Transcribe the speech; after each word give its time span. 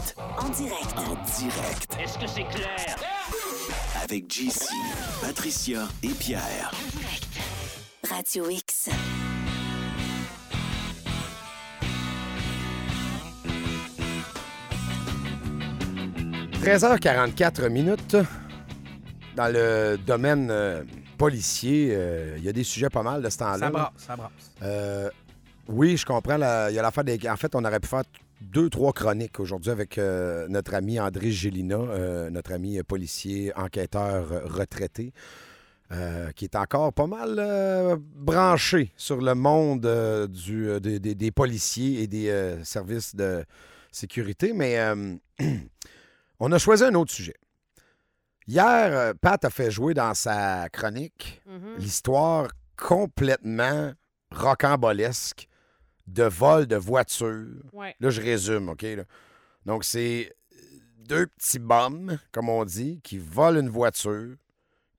direct. 0.00 0.16
En 0.38 0.48
direct. 0.48 0.94
En 0.96 1.14
direct. 1.38 1.96
Est-ce 2.00 2.18
que 2.18 2.26
c'est 2.26 2.44
clair? 2.44 2.96
Avec 4.02 4.32
JC, 4.32 4.70
Patricia 5.20 5.88
et 6.02 6.08
Pierre. 6.08 6.70
Radio 8.08 8.48
X.– 8.50 8.88
13h44 16.60 17.68
minutes. 17.68 18.16
Dans 19.36 19.52
le 19.52 19.96
domaine 19.96 20.50
euh, 20.50 20.82
policier, 21.16 21.90
euh, 21.92 22.34
il 22.38 22.44
y 22.44 22.48
a 22.48 22.52
des 22.52 22.64
sujets 22.64 22.90
pas 22.90 23.02
mal 23.02 23.22
de 23.22 23.30
ce 23.30 23.38
temps-là. 23.38 23.58
Ça 23.58 23.70
brasse, 23.70 23.92
ça 23.96 24.16
brasse. 24.16 24.30
Euh, 24.62 25.08
oui, 25.68 25.96
je 25.96 26.04
comprends. 26.04 26.36
Il 26.36 26.74
y 26.74 26.78
a 26.78 26.82
l'affaire 26.82 27.04
des. 27.04 27.18
En 27.28 27.36
fait, 27.36 27.54
on 27.54 27.64
aurait 27.64 27.80
pu 27.80 27.88
faire 27.88 28.02
deux, 28.40 28.70
trois 28.70 28.92
chroniques 28.92 29.38
aujourd'hui 29.40 29.70
avec 29.70 29.98
euh, 29.98 30.46
notre 30.48 30.74
ami 30.74 30.98
André 30.98 31.30
Gélina, 31.30 31.76
euh, 31.76 32.30
notre 32.30 32.52
ami 32.52 32.82
policier, 32.82 33.52
enquêteur 33.56 34.32
euh, 34.32 34.40
retraité, 34.46 35.12
euh, 35.92 36.30
qui 36.32 36.44
est 36.44 36.56
encore 36.56 36.92
pas 36.92 37.06
mal 37.06 37.98
branché 38.14 38.92
sur 38.96 39.20
le 39.20 39.34
monde 39.34 40.28
du, 40.30 40.80
des, 40.80 40.98
des- 41.00 41.14
des 41.14 41.30
policiers 41.32 42.02
et 42.02 42.06
des 42.06 42.56
services 42.64 43.14
de 43.16 43.44
sécurité. 43.90 44.52
Mais 44.52 44.78
on 46.40 46.52
a 46.52 46.58
choisi 46.58 46.84
un 46.84 46.94
autre 46.94 47.12
sujet. 47.12 47.34
Hier, 48.46 49.14
Pat 49.20 49.44
a 49.44 49.50
fait 49.50 49.70
jouer 49.70 49.94
dans 49.94 50.14
sa 50.14 50.68
chronique 50.70 51.42
l'histoire 51.78 52.48
complètement 52.76 53.92
rocambolesque 54.30 55.48
de 56.12 56.24
vol 56.24 56.66
de 56.66 56.76
voiture. 56.76 57.46
Ouais. 57.72 57.94
Là, 58.00 58.10
je 58.10 58.20
résume, 58.20 58.68
OK? 58.70 58.82
là. 58.82 59.04
Donc, 59.66 59.84
c'est 59.84 60.32
deux 60.98 61.26
petits 61.26 61.58
bums, 61.58 62.18
comme 62.32 62.48
on 62.48 62.64
dit, 62.64 63.00
qui 63.02 63.18
volent 63.18 63.60
une 63.60 63.68
voiture, 63.68 64.36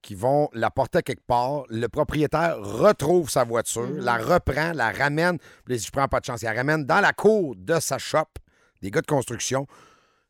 qui 0.02 0.16
vont 0.16 0.50
la 0.54 0.72
porter 0.72 1.00
à 1.00 1.02
quelque 1.02 1.26
part. 1.26 1.64
Le 1.70 1.88
propriétaire 1.88 2.58
retrouve 2.60 3.30
sa 3.30 3.44
voiture, 3.44 3.90
la 4.00 4.18
reprend, 4.18 4.74
la 4.74 4.92
ramène. 4.92 5.38
Puis 5.66 5.80
je 5.80 5.92
prends 5.92 6.08
pas 6.08 6.20
de 6.20 6.26
chance. 6.26 6.42
Il 6.42 6.46
la 6.46 6.54
ramène 6.54 6.86
dans 6.86 7.02
la 7.02 7.14
cour 7.14 7.56
de 7.56 7.80
sa 7.80 7.98
shop, 7.98 8.26
des 8.82 8.90
gars 8.92 9.02
de 9.02 9.06
construction. 9.08 9.68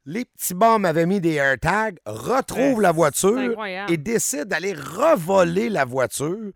Les 0.06 0.26
petits 0.26 0.56
bums 0.56 0.84
avaient 0.84 1.06
mis 1.06 1.22
des 1.22 1.34
AirTags, 1.36 2.00
retrouvent 2.06 2.78
Ouais, 2.78 2.84
la 2.84 2.92
voiture 2.92 3.56
et 3.88 3.98
décident 3.98 4.46
d'aller 4.46 4.74
revoler 4.74 5.70
la 5.70 5.86
voiture 5.86 6.52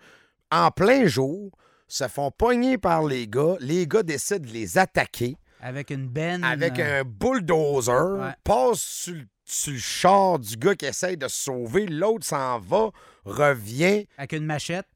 en 0.52 0.72
plein 0.72 1.06
jour, 1.06 1.52
se 1.88 2.08
font 2.08 2.32
pogner 2.32 2.78
par 2.78 3.04
les 3.06 3.28
gars. 3.28 3.56
Les 3.60 3.88
gars 3.88 4.04
décident 4.04 4.46
de 4.46 4.52
les 4.54 4.78
attaquer 4.78 5.38
Avec 5.62 5.90
une 5.92 6.08
benne. 6.08 6.44
avec 6.44 6.80
euh, 6.80 7.02
un 7.02 7.04
bulldozer, 7.04 8.20
Ouais. 8.20 8.34
passe 8.44 8.80
sur, 8.82 9.14
le- 9.14 9.28
sur 9.46 9.74
le 9.74 9.80
char 9.80 10.40
du 10.40 10.56
gars 10.58 10.76
qui 10.76 10.86
essaye 10.86 11.18
de 11.18 11.28
se 11.28 11.44
sauver, 11.44 11.86
l'autre 11.86 12.26
s'en 12.26 12.60
va, 12.60 12.90
revient, 13.26 14.08
Avec 14.18 14.34
une 14.34 14.46
machette. 14.46 14.88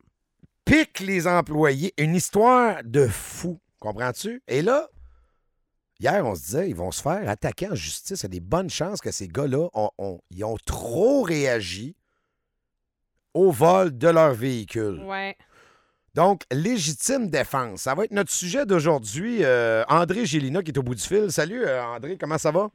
pique 0.65 0.99
les 0.99 1.27
employés. 1.27 1.93
Une 1.97 2.15
histoire 2.15 2.77
de 2.83 3.07
fou, 3.07 3.59
comprends-tu? 3.79 4.41
Et 4.47 4.61
là, 4.63 4.87
hier, 5.99 6.25
on 6.25 6.33
se 6.35 6.41
disait, 6.41 6.69
ils 6.69 6.75
vont 6.75 6.91
se 6.91 7.01
faire 7.01 7.27
attaquer 7.29 7.69
en 7.69 7.75
justice. 7.75 8.21
Il 8.21 8.23
y 8.23 8.25
a 8.25 8.29
des 8.29 8.39
bonnes 8.39 8.69
chances 8.69 8.99
que 9.01 9.11
ces 9.11 9.27
gars-là, 9.27 9.67
ont- 9.73 9.91
ont- 9.99 10.19
ils 10.31 10.43
ont 10.43 10.57
trop 10.65 11.21
réagi 11.21 11.95
au 13.33 13.51
vol 13.51 13.95
de 13.97 14.07
leur 14.07 14.33
véhicule. 14.33 15.03
Ouais. 15.03 15.37
Donc, 16.19 16.41
légitime 16.51 17.29
défense. 17.29 17.83
Ça 17.83 17.95
va 17.95 18.03
être 18.03 18.11
notre 18.11 18.29
sujet 18.29 18.65
d'aujourd'hui. 18.65 19.37
Euh, 19.41 19.83
André 19.87 20.25
Gélina 20.25 20.61
qui 20.61 20.71
est 20.71 20.77
au 20.77 20.83
bout 20.83 20.93
du 20.93 21.01
fil. 21.01 21.31
Salut, 21.31 21.63
euh, 21.63 21.81
André, 21.81 22.17
comment 22.19 22.37
ça 22.37 22.51
va? 22.51 22.67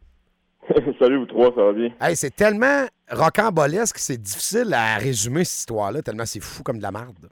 Salut 0.98 1.19
vous 1.19 1.27
trois, 1.27 1.53
ça 1.55 1.62
va 1.62 1.75
bien? 1.75 1.91
Hey, 2.00 2.17
c'est 2.17 2.34
tellement 2.34 2.87
rocambolesque, 3.11 3.98
c'est 3.98 4.17
difficile 4.17 4.72
à 4.72 4.97
résumer 4.97 5.45
cette 5.45 5.59
histoire-là, 5.59 6.00
tellement 6.00 6.25
c'est 6.25 6.42
fou 6.42 6.62
comme 6.62 6.78
de 6.78 6.83
la 6.83 6.91
merde. 6.91 7.28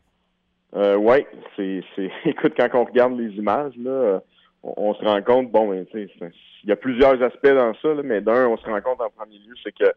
Euh, 0.76 0.96
ouais, 0.96 1.26
c'est. 1.56 1.80
Écoute, 2.26 2.52
quand 2.58 2.68
on 2.74 2.84
regarde 2.84 3.18
les 3.18 3.30
images, 3.36 3.72
là, 3.78 4.20
on, 4.62 4.74
on 4.76 4.94
se 4.94 5.02
rend 5.02 5.22
compte, 5.22 5.50
bon, 5.50 5.70
ben, 5.70 5.86
il 5.94 6.68
y 6.68 6.72
a 6.72 6.76
plusieurs 6.76 7.22
aspects 7.22 7.54
dans 7.54 7.72
ça, 7.80 7.94
là, 7.94 8.02
mais 8.04 8.20
d'un, 8.20 8.48
on 8.48 8.58
se 8.58 8.66
rend 8.66 8.82
compte 8.82 9.00
en 9.00 9.08
premier 9.08 9.38
lieu, 9.38 9.54
c'est 9.64 9.72
que 9.72 9.90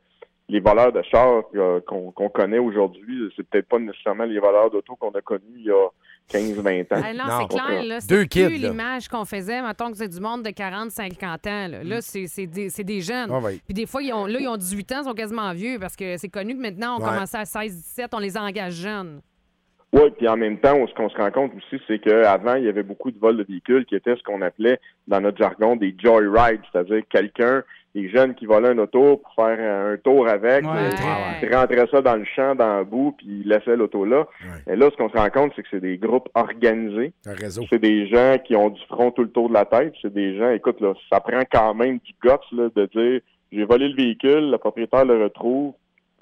les 0.47 0.59
voleurs 0.59 0.92
de 0.92 1.02
chars 1.03 1.44
euh, 1.56 1.80
qu'on, 1.82 2.12
connaît 2.30 2.59
aujourd'hui, 2.59 3.32
c'est 3.36 3.47
peut-être 3.47 3.68
pas 3.68 3.80
nécessairement 3.80 4.26
les 4.26 4.40
voleurs 4.40 4.70
d'auto 4.70 4.96
qu'on 4.96 5.12
a 5.12 5.22
connus 5.22 5.42
il 5.56 5.66
y 5.66 5.72
a 5.72 5.88
15-20 6.31 6.81
ans. 6.94 7.02
Ah 7.03 7.13
non, 7.13 7.24
Non. 7.25 7.47
c'est 7.50 7.58
clair, 7.58 7.84
là. 7.84 8.00
Deux 8.08 8.24
kids, 8.25 8.46
plus 8.47 8.58
là. 8.58 8.69
l'image 8.69 9.08
qu'on 9.08 9.25
faisait, 9.25 9.62
mettons 9.62 9.91
que 9.91 9.97
c'est 9.97 10.08
du 10.08 10.19
monde 10.19 10.44
de 10.44 10.50
40, 10.50 10.91
50 10.91 11.47
ans. 11.47 11.68
Là, 11.68 11.84
Là, 11.84 12.02
c'est 12.02 12.28
c'est 12.28 12.47
des, 12.47 12.69
c'est 12.69 12.84
des 12.84 13.02
jeunes. 13.02 13.30
Ah. 13.31 13.40
Puis 13.66 13.74
des 13.74 13.86
fois, 13.86 14.02
ils 14.02 14.12
ont, 14.13 14.25
là, 14.25 14.40
ils 14.40 14.47
ont 14.47 14.58
18 14.58 14.91
ans, 14.94 14.96
ils 15.02 15.06
sont 15.06 15.14
quasiment 15.14 15.53
vieux 15.53 15.78
parce 15.80 15.96
que 15.96 16.18
c'est 16.18 16.30
connu 16.30 16.56
que 16.56 16.62
maintenant, 16.62 16.97
on 16.97 17.03
Ouais. 17.03 17.09
commence 17.09 17.35
à 17.35 17.46
16, 17.46 17.75
17, 17.75 18.14
on 18.14 18.19
les 18.19 18.38
engage 18.38 18.74
jeunes. 18.74 19.22
Oui, 19.94 20.09
puis 20.18 20.28
en 20.28 20.35
même 20.35 20.58
temps, 20.59 20.75
ce 20.88 20.94
qu'on 20.94 21.09
se 21.09 21.16
rend 21.16 21.31
compte 21.31 21.52
aussi, 21.56 21.81
c'est 21.88 22.00
qu'avant, 22.00 22.56
il 22.56 22.66
y 22.66 22.68
avait 22.68 22.84
beaucoup 22.84 23.12
de 23.12 23.18
vols 23.19 23.38
de 23.38 23.44
véhicules 23.44 23.85
qui 23.85 23.96
étaient 23.96 24.16
ce 24.18 24.24
qu'on 24.24 24.41
appelait, 24.41 24.80
dans 25.08 25.22
notre 25.22 25.38
jargon, 25.38 25.75
des 25.78 25.96
joyrides, 26.03 26.59
c'est-à-dire 26.72 27.02
quelqu'un, 27.09 27.64
des 27.96 28.10
jeunes 28.10 28.36
qui 28.36 28.46
volaient 28.46 28.70
un 28.70 28.78
auto 28.78 29.18
pour 29.18 29.34
faire 29.36 29.58
un 29.60 29.96
tour 29.98 30.28
avec, 30.28 30.66
Ouais, 30.66 30.72
mais 30.74 30.90
ouais. 30.90 31.40
ils 31.50 31.56
rentraient 31.56 31.88
ça 31.90 32.02
dans 32.02 32.18
le 32.18 32.26
champ, 32.26 32.54
dans 32.54 32.80
le 32.80 32.84
bout, 32.84 33.14
puis 33.18 33.26
ils 33.44 33.48
laissaient 33.48 33.78
l'auto 33.78 34.04
là. 34.06 34.28
Ouais. 34.42 34.74
Et 34.74 34.76
là, 34.76 34.90
ce 34.92 34.98
qu'on 34.98 35.10
se 35.10 35.18
rend 35.18 35.30
compte, 35.30 35.54
c'est 35.56 35.64
que 35.64 35.70
c'est 35.72 35.80
des 35.80 35.98
groupes 35.98 36.28
organisés. 36.36 37.14
Un 37.26 37.34
réseau. 37.34 37.64
C'est 37.70 37.80
des 37.80 38.08
gens 38.08 38.38
qui 38.44 38.56
ont 38.56 38.70
du 38.70 38.82
front 38.90 39.12
tout 39.12 39.24
le 39.24 39.30
tour 39.32 39.48
de 39.48 39.54
la 39.54 39.66
tête. 39.66 39.94
C'est 40.02 40.14
des 40.14 40.38
gens, 40.38 40.50
écoute, 40.52 40.82
là, 40.82 40.94
ça 41.10 41.22
prend 41.22 41.42
quand 41.50 41.74
même 41.74 42.00
du 42.00 42.14
guts 42.22 42.30
là, 42.52 42.68
de 42.76 42.86
dire 42.94 43.22
j'ai 43.52 43.64
volé 43.64 43.88
le 43.88 43.96
véhicule, 43.96 44.52
le 44.52 44.58
propriétaire 44.58 45.06
le 45.06 45.24
retrouve, 45.24 45.74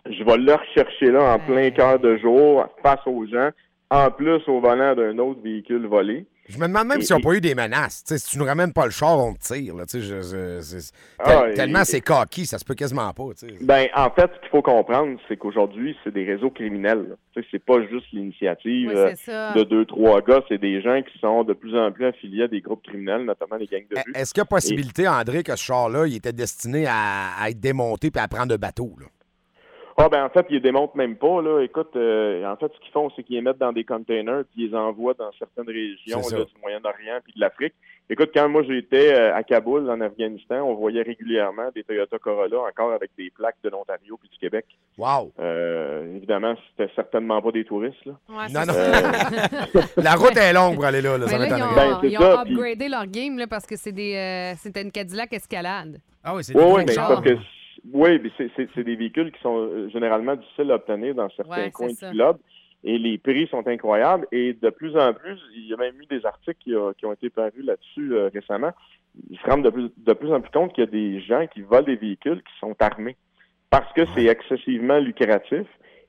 je 0.05 0.23
vais 0.23 0.37
le 0.37 0.53
rechercher 0.53 1.09
là 1.11 1.33
en 1.35 1.39
plein 1.39 1.71
cœur 1.71 1.97
de 1.97 2.17
jour, 2.17 2.65
face 2.83 2.99
aux 3.07 3.25
gens, 3.25 3.49
en 3.89 4.11
plus 4.11 4.41
au 4.47 4.59
volant 4.59 4.93
d'un 4.93 5.17
autre 5.17 5.39
véhicule 5.41 5.87
volé. 5.87 6.25
Je 6.49 6.57
me 6.57 6.67
demande 6.67 6.87
même 6.87 6.99
Et- 6.99 7.03
s'ils 7.03 7.15
n'ont 7.15 7.21
pas 7.21 7.33
eu 7.33 7.41
des 7.41 7.55
menaces. 7.55 8.03
Tu 8.03 8.13
sais, 8.13 8.17
si 8.17 8.31
tu 8.31 8.37
nous 8.37 8.43
ramènes 8.45 8.73
pas 8.73 8.85
le 8.85 8.91
char, 8.91 9.17
on 9.17 9.33
te 9.33 9.39
tire. 9.39 9.75
là. 9.75 9.85
Tu 9.85 10.01
sais, 10.01 10.05
je- 10.05 10.21
je- 10.21 10.61
c'est- 10.61 10.93
Ah, 11.19 11.23
tel- 11.43 11.51
et- 11.51 11.53
tellement 11.53 11.83
c'est 11.85 12.01
coquille, 12.01 12.45
ça 12.45 12.57
se 12.59 12.65
peut 12.65 12.75
quasiment 12.75 13.11
pas. 13.13 13.29
tu 13.39 13.47
sais. 13.47 13.55
Ben, 13.61 13.87
en 13.95 14.09
fait, 14.09 14.29
ce 14.35 14.39
qu'il 14.41 14.49
faut 14.49 14.61
comprendre, 14.61 15.17
c'est 15.27 15.37
qu'aujourd'hui, 15.37 15.95
c'est 16.03 16.13
des 16.13 16.25
réseaux 16.25 16.49
criminels. 16.49 17.15
c'est 17.51 17.63
pas 17.65 17.81
juste 17.89 18.05
l'initiative 18.13 18.89
Oui, 18.93 18.95
euh, 18.95 19.53
de 19.55 19.63
deux, 19.63 19.85
trois 19.85 20.21
gars, 20.21 20.41
c'est 20.47 20.59
des 20.59 20.81
gens 20.81 21.01
qui 21.01 21.17
sont 21.17 21.43
de 21.43 21.53
plus 21.53 21.75
en 21.75 21.91
plus 21.91 22.05
affiliés 22.05 22.43
à 22.43 22.47
des 22.47 22.61
groupes 22.61 22.83
criminels, 22.83 23.25
notamment 23.25 23.55
les 23.55 23.65
gangs 23.65 23.87
de 23.89 23.95
rue. 23.95 24.13
Est-ce 24.13 24.33
qu'il 24.35 24.41
y 24.41 24.43
a 24.43 24.45
possibilité, 24.45 25.07
André, 25.07 25.41
que 25.43 25.55
ce 25.55 25.63
char-là, 25.63 26.05
il 26.05 26.15
était 26.15 26.31
destiné 26.33 26.85
à, 26.87 27.31
à 27.39 27.49
être 27.49 27.59
démonté 27.59 28.11
puis 28.11 28.21
à 28.21 28.27
prendre 28.27 28.47
de 28.49 28.57
bateau? 28.57 28.93
Là? 28.99 29.07
Ah 29.95 30.09
ben 30.09 30.25
en 30.25 30.29
fait, 30.29 30.45
ils 30.49 30.55
les 30.55 30.59
démontent 30.59 30.95
même 30.95 31.15
pas 31.15 31.41
là. 31.41 31.61
Écoute, 31.61 31.95
euh, 31.95 32.45
en 32.51 32.55
fait, 32.55 32.71
ce 32.73 32.79
qu'ils 32.79 32.91
font, 32.91 33.09
c'est 33.15 33.23
qu'ils 33.23 33.35
les 33.35 33.41
mettent 33.41 33.59
dans 33.59 33.71
des 33.71 33.83
containers 33.83 34.43
puis 34.51 34.63
ils 34.63 34.69
les 34.69 34.75
envoient 34.75 35.13
dans 35.13 35.31
certaines 35.37 35.67
régions 35.67 36.19
là, 36.31 36.43
du 36.45 36.53
Moyen-Orient 36.61 37.19
puis 37.23 37.33
de 37.35 37.39
l'Afrique. 37.39 37.73
Écoute, 38.09 38.31
quand 38.33 38.49
moi 38.49 38.63
j'étais 38.63 39.13
euh, 39.13 39.35
à 39.35 39.43
Kaboul 39.43 39.89
en 39.89 40.01
Afghanistan, 40.01 40.63
on 40.63 40.73
voyait 40.73 41.03
régulièrement 41.03 41.69
des 41.73 41.83
Toyota 41.83 42.17
Corolla 42.19 42.57
encore 42.69 42.91
avec 42.91 43.11
des 43.17 43.29
plaques 43.29 43.55
de 43.63 43.69
l'Ontario 43.69 44.17
puis 44.19 44.29
du 44.29 44.37
Québec. 44.39 44.65
Wow! 44.97 45.31
Euh, 45.39 46.15
évidemment, 46.17 46.55
c'était 46.71 46.91
certainement 46.95 47.41
pas 47.41 47.51
des 47.51 47.63
touristes 47.63 48.03
là. 48.05 48.13
Ouais, 48.29 48.49
Non, 48.51 48.65
non. 48.65 48.73
La 49.97 50.15
route 50.15 50.35
est 50.35 50.53
longue 50.53 50.75
pour 50.75 50.85
aller 50.85 51.01
là. 51.01 51.17
là, 51.17 51.27
ça 51.27 51.37
Mais 51.37 51.47
là, 51.49 51.57
ils 51.57 51.63
ont, 51.63 51.75
Ben, 51.75 51.97
c'est 52.01 52.09
ils 52.09 52.17
ont 52.17 52.21
ça, 52.21 52.41
puis- 52.45 52.53
upgradé 52.55 52.89
leur 52.89 53.05
game 53.07 53.37
là, 53.37 53.47
parce 53.47 53.65
que 53.65 53.75
c'est 53.75 53.91
des, 53.91 54.15
euh, 54.15 54.55
c'était 54.57 54.81
une 54.81 54.91
Cadillac 54.91 55.31
Escalade. 55.33 55.99
Ah 56.23 56.35
oui, 56.35 56.43
c'est 56.43 56.55
Oui, 56.55 56.63
des 56.63 56.71
oui, 56.73 56.83
mais 56.87 56.95
parce 56.95 57.21
que 57.21 57.37
oui, 57.91 58.19
mais 58.23 58.29
c'est- 58.37 58.83
des 58.83 58.95
véhicules 58.95 59.31
qui 59.31 59.41
sont 59.41 59.57
euh, 59.57 59.89
généralement 59.89 60.35
difficiles 60.35 60.71
à 60.71 60.75
obtenir 60.75 61.15
dans 61.15 61.29
certains 61.31 61.63
Ouais, 61.65 61.71
coins 61.71 61.87
du 61.87 62.15
globe. 62.15 62.37
Et 62.85 62.97
les 62.97 63.17
prix 63.17 63.47
sont 63.47 63.65
incroyables. 63.67 64.27
Et 64.33 64.53
de 64.53 64.69
plus 64.69 64.95
en 64.97 65.13
plus, 65.13 65.39
il 65.55 65.67
y 65.67 65.73
a 65.73 65.77
même 65.77 65.95
eu 66.01 66.05
des 66.05 66.25
articles 66.25 66.57
qui, 66.61 66.75
a- 66.75 66.93
qui 66.97 67.05
ont 67.05 67.13
été 67.13 67.29
parus 67.29 67.63
là-dessus 67.63 68.13
euh, 68.13 68.29
récemment. 68.33 68.71
Ils 69.29 69.37
se 69.37 69.49
rendent 69.49 69.63
de 69.63 69.69
plus, 69.69 69.89
de 69.95 70.13
plus 70.13 70.31
en 70.33 70.41
plus 70.41 70.51
compte 70.51 70.73
qu'il 70.73 70.83
y 70.83 70.87
a 70.87 70.89
des 70.91 71.21
gens 71.21 71.45
qui 71.47 71.61
volent 71.61 71.83
des 71.83 71.95
véhicules 71.95 72.41
qui 72.43 72.59
sont 72.59 72.75
armés 72.81 73.15
parce 73.69 73.91
que 73.93 74.05
c'est 74.13 74.25
excessivement 74.25 74.99
lucratif. 74.99 75.65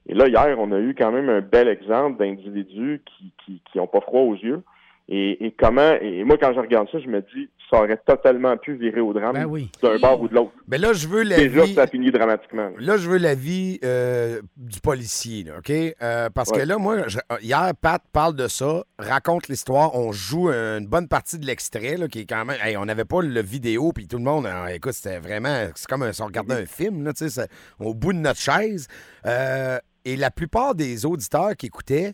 Et 0.07 0.15
là, 0.15 0.27
hier, 0.29 0.57
on 0.59 0.73
a 0.73 0.81
eu 0.81 0.95
quand 0.95 1.13
même 1.13 1.29
un 1.29 1.41
bel 1.41 1.69
exemple 1.69 2.19
d'individus 2.19 3.03
qui 3.07 3.33
qui, 3.45 3.63
qui 3.71 3.79
ont 3.81 3.87
pas 3.87 4.01
froid 4.01 4.23
aux 4.23 4.35
yeux. 4.35 4.63
Et, 5.09 5.47
et 5.47 5.53
comment 5.53 5.93
et 6.01 6.25
moi 6.25 6.39
quand 6.39 6.53
je 6.55 6.61
regarde 6.61 6.89
ça, 6.91 6.99
je 6.99 7.09
me 7.09 7.21
dis 7.21 7.49
ça 7.71 7.79
aurait 7.79 8.01
totalement 8.07 8.57
pu 8.57 8.75
virer 8.75 9.01
au 9.01 9.13
drame 9.13 9.33
Ben 9.33 9.47
oui. 9.47 9.71
d'un 9.83 9.99
bord 9.99 10.21
ou 10.21 10.29
de 10.29 10.35
l'autre. 10.35 10.53
Mais 10.69 10.79
là, 10.79 10.93
je 10.93 11.09
veux 11.09 11.25
Déjà, 11.25 11.61
l'avis. 11.61 11.75
ça 11.75 11.87
finit 11.87 12.11
dramatiquement. 12.11 12.65
là. 12.69 12.75
Là, 12.79 12.97
je 12.97 13.09
veux 13.09 13.17
l'avis 13.19 13.81
euh, 13.85 14.41
du 14.57 14.81
policier, 14.81 15.45
là, 15.45 15.55
OK? 15.59 15.71
Euh, 15.71 16.29
parce 16.31 16.51
que 16.53 16.61
là, 16.61 16.77
moi, 16.79 17.09
je- 17.09 17.19
hier, 17.41 17.73
Pat 17.81 18.03
parle 18.13 18.37
de 18.37 18.49
ça, 18.49 18.85
raconte 18.99 19.49
l'histoire, 19.49 19.95
on 19.95 20.13
joue 20.13 20.51
une 20.51 20.87
bonne 20.87 21.09
partie 21.09 21.39
de 21.39 21.47
l'extrait, 21.47 21.97
qui 22.11 22.21
est 22.21 22.27
quand 22.27 22.45
même... 22.45 22.59
Hey, 22.63 22.77
on 22.77 22.85
n'avait 22.85 23.05
pas 23.05 23.23
le 23.23 23.41
vidéo, 23.43 23.93
puis 23.93 24.07
tout 24.07 24.19
le 24.19 24.25
monde... 24.25 24.47
écoute, 24.73 24.93
c'était 24.93 25.19
vraiment... 25.19 25.69
C'est 25.75 25.89
comme 25.89 26.13
si 26.13 26.23
on 26.23 26.27
regardait 26.27 26.55
un 26.63 26.67
film, 26.67 27.03
là, 27.05 27.13
tu 27.13 27.29
sais, 27.29 27.31
c'est 27.31 27.49
au 27.85 27.95
bout 27.95 28.13
de 28.13 28.19
notre 28.19 28.41
chaise. 28.41 28.87
Euh, 29.27 29.79
et 30.05 30.17
la 30.17 30.31
plupart 30.31 30.75
des 30.75 31.07
auditeurs 31.07 31.57
qui 31.57 31.67
écoutaient 31.67 32.13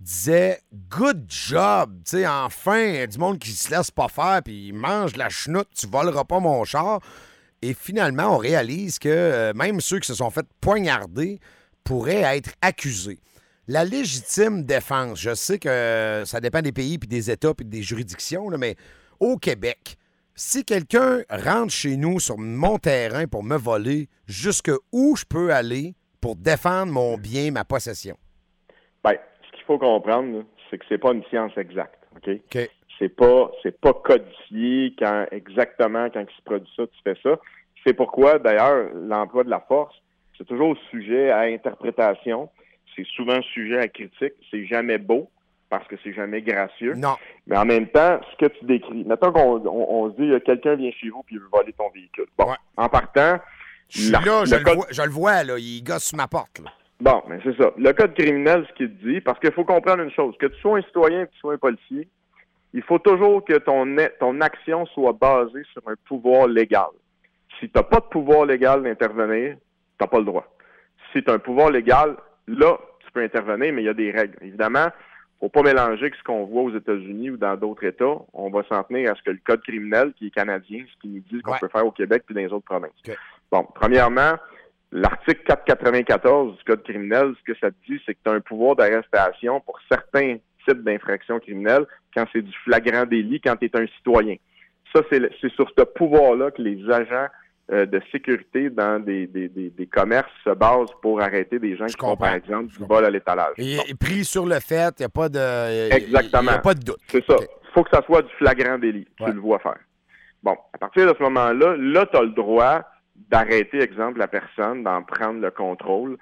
disaient 0.00 0.60
«Good 0.90 1.26
job!» 1.28 2.02
Tu 2.04 2.18
sais, 2.18 2.26
enfin, 2.26 3.06
du 3.06 3.18
monde 3.18 3.38
qui 3.38 3.50
se 3.50 3.70
laisse 3.70 3.90
pas 3.90 4.08
faire, 4.08 4.40
puis 4.44 4.72
mange 4.72 5.16
la 5.16 5.28
chenoute, 5.28 5.68
tu 5.74 5.86
voleras 5.86 6.24
pas 6.24 6.40
mon 6.40 6.64
char. 6.64 7.00
Et 7.62 7.74
finalement, 7.74 8.34
on 8.34 8.38
réalise 8.38 8.98
que 8.98 9.08
euh, 9.08 9.52
même 9.54 9.80
ceux 9.80 9.98
qui 9.98 10.06
se 10.06 10.14
sont 10.14 10.30
fait 10.30 10.46
poignarder 10.60 11.40
pourraient 11.82 12.36
être 12.36 12.50
accusés. 12.60 13.18
La 13.66 13.84
légitime 13.84 14.64
défense, 14.64 15.20
je 15.20 15.34
sais 15.34 15.58
que 15.58 15.68
euh, 15.68 16.24
ça 16.24 16.40
dépend 16.40 16.62
des 16.62 16.72
pays, 16.72 16.98
puis 16.98 17.08
des 17.08 17.30
États, 17.30 17.52
puis 17.52 17.66
des 17.66 17.82
juridictions, 17.82 18.48
là, 18.48 18.56
mais 18.56 18.76
au 19.20 19.36
Québec, 19.36 19.96
si 20.34 20.64
quelqu'un 20.64 21.22
rentre 21.28 21.72
chez 21.72 21.96
nous 21.96 22.20
sur 22.20 22.38
mon 22.38 22.78
terrain 22.78 23.26
pour 23.26 23.42
me 23.42 23.56
voler, 23.56 24.08
jusque 24.26 24.70
où 24.92 25.16
je 25.16 25.24
peux 25.24 25.52
aller 25.52 25.96
pour 26.20 26.36
défendre 26.36 26.92
mon 26.92 27.18
bien, 27.18 27.50
ma 27.50 27.64
possession? 27.64 28.16
Qu'il 29.04 29.37
faut 29.68 29.78
comprendre, 29.78 30.42
c'est 30.68 30.78
que 30.78 30.84
c'est 30.88 30.98
pas 30.98 31.12
une 31.12 31.22
science 31.26 31.52
exacte. 31.56 31.94
OK? 32.16 32.28
OK. 32.34 32.70
C'est 32.98 33.08
pas 33.14 33.52
c'est 33.62 33.80
pas 33.80 33.92
codifié 33.92 34.92
quand 34.98 35.26
exactement 35.30 36.08
quand 36.10 36.20
il 36.28 36.36
se 36.36 36.42
produit 36.42 36.72
ça, 36.76 36.84
tu 36.88 36.98
fais 37.04 37.16
ça. 37.22 37.38
C'est 37.86 37.94
pourquoi, 37.94 38.40
d'ailleurs, 38.40 38.90
l'emploi 38.94 39.44
de 39.44 39.50
la 39.50 39.60
force, 39.60 39.94
c'est 40.36 40.46
toujours 40.46 40.76
sujet 40.90 41.30
à 41.30 41.40
interprétation. 41.42 42.48
C'est 42.96 43.06
souvent 43.14 43.40
sujet 43.42 43.78
à 43.78 43.86
critique. 43.88 44.32
C'est 44.50 44.66
jamais 44.66 44.98
beau 44.98 45.30
parce 45.70 45.86
que 45.86 45.94
c'est 46.02 46.12
jamais 46.12 46.42
gracieux. 46.42 46.94
Non. 46.94 47.14
Mais 47.46 47.56
en 47.56 47.64
même 47.64 47.86
temps, 47.88 48.18
ce 48.32 48.46
que 48.46 48.52
tu 48.58 48.64
décris, 48.64 49.04
mettons 49.04 49.30
qu'on 49.30 49.64
on, 49.66 50.04
on 50.06 50.10
se 50.12 50.16
dit 50.20 50.44
quelqu'un 50.44 50.74
vient 50.74 50.90
chez 50.90 51.10
vous 51.10 51.22
puis 51.22 51.36
il 51.36 51.40
veut 51.40 51.48
voler 51.52 51.72
ton 51.74 51.88
véhicule. 51.90 52.26
Bon, 52.36 52.46
Ouais. 52.46 52.56
en 52.76 52.88
partant, 52.88 53.38
Je 53.88 54.00
suis 54.00 54.10
la- 54.10 54.20
là, 54.20 54.44
je 54.44 54.52
le 54.54 54.58
le, 54.58 54.64
code- 54.64 54.74
vois, 54.76 54.86
je 54.90 55.02
le 55.02 55.10
vois, 55.10 55.44
là, 55.44 55.54
il 55.58 55.82
gosse 55.84 56.04
sur 56.04 56.16
ma 56.16 56.26
porte. 56.26 56.58
là. 56.58 56.70
Bon, 57.00 57.22
mais 57.28 57.38
c'est 57.44 57.56
ça. 57.56 57.72
Le 57.76 57.92
code 57.92 58.14
criminel, 58.14 58.66
ce 58.68 58.74
qu'il 58.74 58.96
dit, 58.98 59.20
parce 59.20 59.38
qu'il 59.38 59.52
faut 59.52 59.64
comprendre 59.64 60.02
une 60.02 60.10
chose, 60.10 60.34
que 60.38 60.46
tu 60.46 60.60
sois 60.60 60.78
un 60.78 60.82
citoyen 60.82 61.26
que 61.26 61.32
tu 61.32 61.38
sois 61.38 61.54
un 61.54 61.58
policier, 61.58 62.08
il 62.74 62.82
faut 62.82 62.98
toujours 62.98 63.44
que 63.44 63.54
ton, 63.58 64.40
action 64.40 64.84
soit 64.86 65.12
basée 65.12 65.62
sur 65.72 65.82
un 65.86 65.94
pouvoir 66.06 66.48
légal. 66.48 66.88
Si 67.58 67.68
tu 67.68 67.72
n'as 67.76 67.82
pas 67.84 68.00
de 68.00 68.06
pouvoir 68.06 68.46
légal 68.46 68.82
d'intervenir, 68.82 69.54
tu 69.54 69.60
n'as 70.00 70.06
pas 70.06 70.18
le 70.18 70.24
droit. 70.24 70.46
Si 71.12 71.22
tu 71.22 71.30
as 71.30 71.34
un 71.34 71.38
pouvoir 71.38 71.70
légal, 71.70 72.16
là, 72.46 72.78
tu 73.00 73.10
peux 73.12 73.22
intervenir, 73.22 73.72
mais 73.72 73.82
il 73.82 73.86
y 73.86 73.88
a 73.88 73.94
des 73.94 74.10
règles. 74.10 74.36
Évidemment, 74.42 74.88
faut 75.40 75.48
pas 75.48 75.62
mélanger 75.62 76.12
ce 76.18 76.22
qu'on 76.24 76.44
voit 76.44 76.62
aux 76.62 76.76
États-Unis 76.76 77.30
ou 77.30 77.36
dans 77.36 77.56
d'autres 77.56 77.84
États. 77.84 78.16
On 78.34 78.50
va 78.50 78.64
s'en 78.64 78.82
tenir 78.82 79.12
à 79.12 79.14
ce 79.14 79.22
que 79.22 79.30
le 79.30 79.40
code 79.44 79.62
criminel, 79.62 80.12
qui 80.14 80.26
est 80.26 80.30
canadien, 80.30 80.84
ce 80.92 81.00
qui 81.00 81.08
nous 81.08 81.22
dit 81.30 81.40
qu'on 81.42 81.52
Ouais. 81.52 81.58
peut 81.60 81.68
faire 81.68 81.86
au 81.86 81.92
Québec 81.92 82.24
puis 82.26 82.34
dans 82.34 82.40
les 82.40 82.52
autres 82.52 82.64
provinces. 82.64 82.90
Bon, 83.50 83.66
premièrement, 83.74 84.32
l'article 84.92 85.42
494 85.44 86.56
du 86.56 86.64
code 86.64 86.82
criminel, 86.82 87.34
ce 87.38 87.52
que 87.52 87.58
ça 87.58 87.70
te 87.70 87.76
dit, 87.88 88.00
c'est 88.06 88.14
que 88.14 88.20
tu 88.24 88.30
as 88.30 88.34
un 88.34 88.40
pouvoir 88.40 88.76
d'arrestation 88.76 89.60
pour 89.60 89.78
certains 89.90 90.36
types 90.66 90.82
d'infractions 90.82 91.38
criminelles 91.40 91.86
quand 92.14 92.24
c'est 92.32 92.42
du 92.42 92.52
flagrant 92.64 93.06
délit, 93.06 93.40
quand 93.40 93.56
tu 93.56 93.66
es 93.66 93.76
un 93.76 93.86
citoyen. 93.98 94.36
Ça, 94.94 95.02
c'est 95.10 95.48
sur 95.54 95.70
ce 95.76 95.84
pouvoir-là 95.84 96.50
que 96.50 96.62
les 96.62 96.90
agents 96.90 97.28
euh, 97.70 97.84
de 97.84 98.00
sécurité 98.10 98.70
dans 98.70 98.98
des, 98.98 99.26
des, 99.26 99.48
des, 99.48 99.68
des 99.68 99.86
commerces 99.86 100.30
se 100.42 100.50
basent 100.50 100.94
pour 101.02 101.20
arrêter 101.20 101.58
des 101.58 101.76
gens 101.76 101.86
Je 101.86 101.94
qui 101.94 102.00
font, 102.00 102.16
par 102.16 102.32
exemple, 102.32 102.68
du 102.68 102.84
vol 102.84 103.04
à 103.04 103.10
l'étalage. 103.10 103.52
Il 103.58 103.78
est 103.78 103.98
pris 103.98 104.24
sur 104.24 104.46
le 104.46 104.58
fait, 104.58 104.94
il 104.98 105.02
n'y 105.02 105.04
a 105.04 105.10
pas 105.10 105.28
de. 105.28 105.92
Exactement. 105.92 106.42
Il 106.42 106.44
n'y 106.46 106.50
a 106.50 106.58
pas 106.60 106.72
de 106.74 106.80
doute. 106.82 107.00
C'est 107.08 107.24
ça. 107.26 107.36
Il 107.38 107.72
faut 107.74 107.84
que 107.84 107.90
ça 107.92 108.02
soit 108.06 108.22
du 108.22 108.32
flagrant 108.38 108.78
délit. 108.78 109.06
Ouais. 109.20 109.26
Tu 109.26 109.32
le 109.34 109.40
vois 109.40 109.58
faire. 109.58 109.76
Bon, 110.42 110.56
à 110.72 110.78
partir 110.78 111.06
de 111.06 111.14
ce 111.18 111.22
moment-là, 111.24 111.76
là, 111.76 112.06
tu 112.06 112.16
as 112.16 112.22
le 112.22 112.30
droit 112.30 112.84
d'arrêter, 113.30 113.80
exemple, 113.82 114.18
la 114.18 114.28
personne, 114.28 114.82
d'en 114.82 115.02
prendre 115.02 115.40
le 115.40 115.50
contrôle 115.50 116.16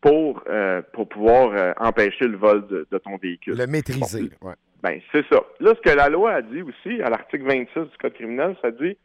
pour, 0.00 0.42
euh, 0.48 0.82
pour 0.92 1.08
pouvoir 1.08 1.52
euh, 1.52 1.72
empêcher 1.78 2.26
le 2.26 2.36
vol 2.36 2.66
de, 2.66 2.86
de 2.90 2.98
ton 2.98 3.16
véhicule. 3.16 3.56
Le 3.56 3.66
maîtriser. 3.66 4.30
ouais. 4.42 4.54
Ben, 4.82 4.98
c'est 5.12 5.26
ça. 5.30 5.42
Là, 5.60 5.74
ce 5.74 5.80
que 5.80 5.94
la 5.94 6.08
loi 6.08 6.32
a 6.32 6.42
dit 6.42 6.62
aussi, 6.62 7.02
à 7.02 7.10
l'article 7.10 7.44
26 7.44 7.90
du 7.90 7.98
Code 7.98 8.14
criminel, 8.14 8.56
ça 8.62 8.70
dit 8.70 8.96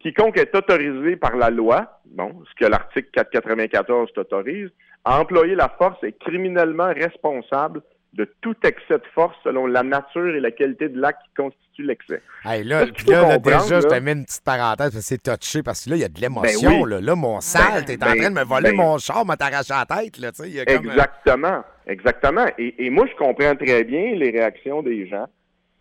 quiconque 0.00 0.38
est 0.38 0.54
autorisé 0.54 1.16
par 1.16 1.36
la 1.36 1.50
loi, 1.50 2.00
bon, 2.06 2.42
ce 2.48 2.64
que 2.64 2.70
l'article 2.70 3.08
494 3.12 4.12
t'autorise, 4.14 4.70
à 5.04 5.20
employer 5.20 5.54
la 5.54 5.68
force 5.68 6.02
est 6.02 6.18
criminellement 6.18 6.92
responsable 6.94 7.82
de 8.14 8.24
tout 8.40 8.56
excès 8.64 8.94
de 8.98 9.02
force 9.14 9.36
selon 9.44 9.66
la 9.66 9.82
nature 9.82 10.34
et 10.34 10.40
la 10.40 10.50
qualité 10.50 10.88
de 10.88 10.98
l'acte 11.00 11.20
qui 11.24 11.34
constitue 11.42 11.82
l'excès. 11.82 12.22
Hey, 12.44 12.64
là, 12.64 12.84
là, 12.84 13.28
là, 13.28 13.38
déjà, 13.38 13.80
je 13.80 13.86
te 13.86 13.94
mets 14.00 14.12
une 14.12 14.24
petite 14.24 14.44
parenthèse 14.44 14.92
parce 14.92 14.94
que 14.94 15.00
c'est 15.02 15.22
touché 15.22 15.62
parce 15.62 15.84
que 15.84 15.90
là, 15.90 15.96
il 15.96 16.02
y 16.02 16.04
a 16.04 16.08
de 16.08 16.20
l'émotion. 16.20 16.82
oui. 16.82 17.02
là. 17.02 17.14
mon 17.14 17.40
sale, 17.40 17.80
Ben, 17.80 17.84
t'es 17.84 18.02
en 18.02 18.06
ben, 18.06 18.16
train 18.16 18.30
de 18.30 18.34
me 18.34 18.44
voler 18.44 18.70
ben- 18.70 18.76
mon 18.76 18.98
char, 18.98 19.24
m'a 19.26 19.36
t'arraché 19.36 19.74
la 19.74 19.84
tête. 19.84 20.18
Là, 20.18 20.30
y 20.46 20.60
a 20.60 20.64
comme, 20.64 20.86
euh, 20.86 20.90
Exactement. 20.90 21.64
Exactement. 21.86 22.46
Et, 22.58 22.86
et 22.86 22.90
moi, 22.90 23.06
je 23.06 23.14
comprends 23.16 23.54
très 23.56 23.84
bien 23.84 24.14
les 24.14 24.30
réactions 24.30 24.82
des 24.82 25.06
gens 25.06 25.26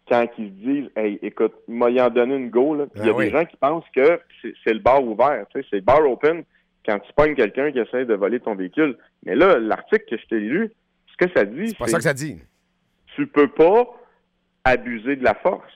quand 0.10 0.26
ils 0.38 0.48
se 0.50 0.66
disent 0.66 0.90
Hey, 0.96 1.20
écoute, 1.22 1.54
il 1.68 1.76
m'a 1.76 1.90
y 1.90 2.02
en 2.02 2.10
donné 2.10 2.36
une 2.36 2.50
go. 2.50 2.78
Il 2.96 3.06
y 3.06 3.10
a 3.10 3.14
oui. 3.14 3.26
des 3.26 3.32
gens 3.32 3.46
qui 3.46 3.58
pensent 3.58 3.86
que 3.96 4.20
c'est 4.42 4.74
le 4.74 4.80
bar 4.80 5.04
ouvert, 5.04 5.46
c'est 5.54 5.66
le 5.72 5.82
bar 5.82 6.02
open 6.10 6.44
quand 6.86 7.00
tu 7.00 7.12
pognes 7.16 7.36
quelqu'un 7.36 7.72
qui 7.72 7.80
essaie 7.80 8.06
de 8.06 8.14
voler 8.14 8.40
ton 8.40 8.56
véhicule. 8.56 8.98
Mais 9.26 9.36
là, 9.36 9.60
l'article 9.60 10.06
que 10.10 10.18
je 10.18 10.26
t'ai 10.28 10.40
lu, 10.40 10.72
ce 11.20 11.26
que 11.26 11.34
ça 11.36 11.46
dit, 11.46 11.70
C'est 11.70 11.78
pas 11.78 11.88
ça 11.88 11.98
que 11.98 12.04
ça 12.04 12.14
dit. 12.14 12.42
tu 13.16 13.28
peux 13.28 13.48
pas 13.48 13.86
abuser 14.64 15.16
de 15.16 15.24
la 15.24 15.34
force. 15.36 15.72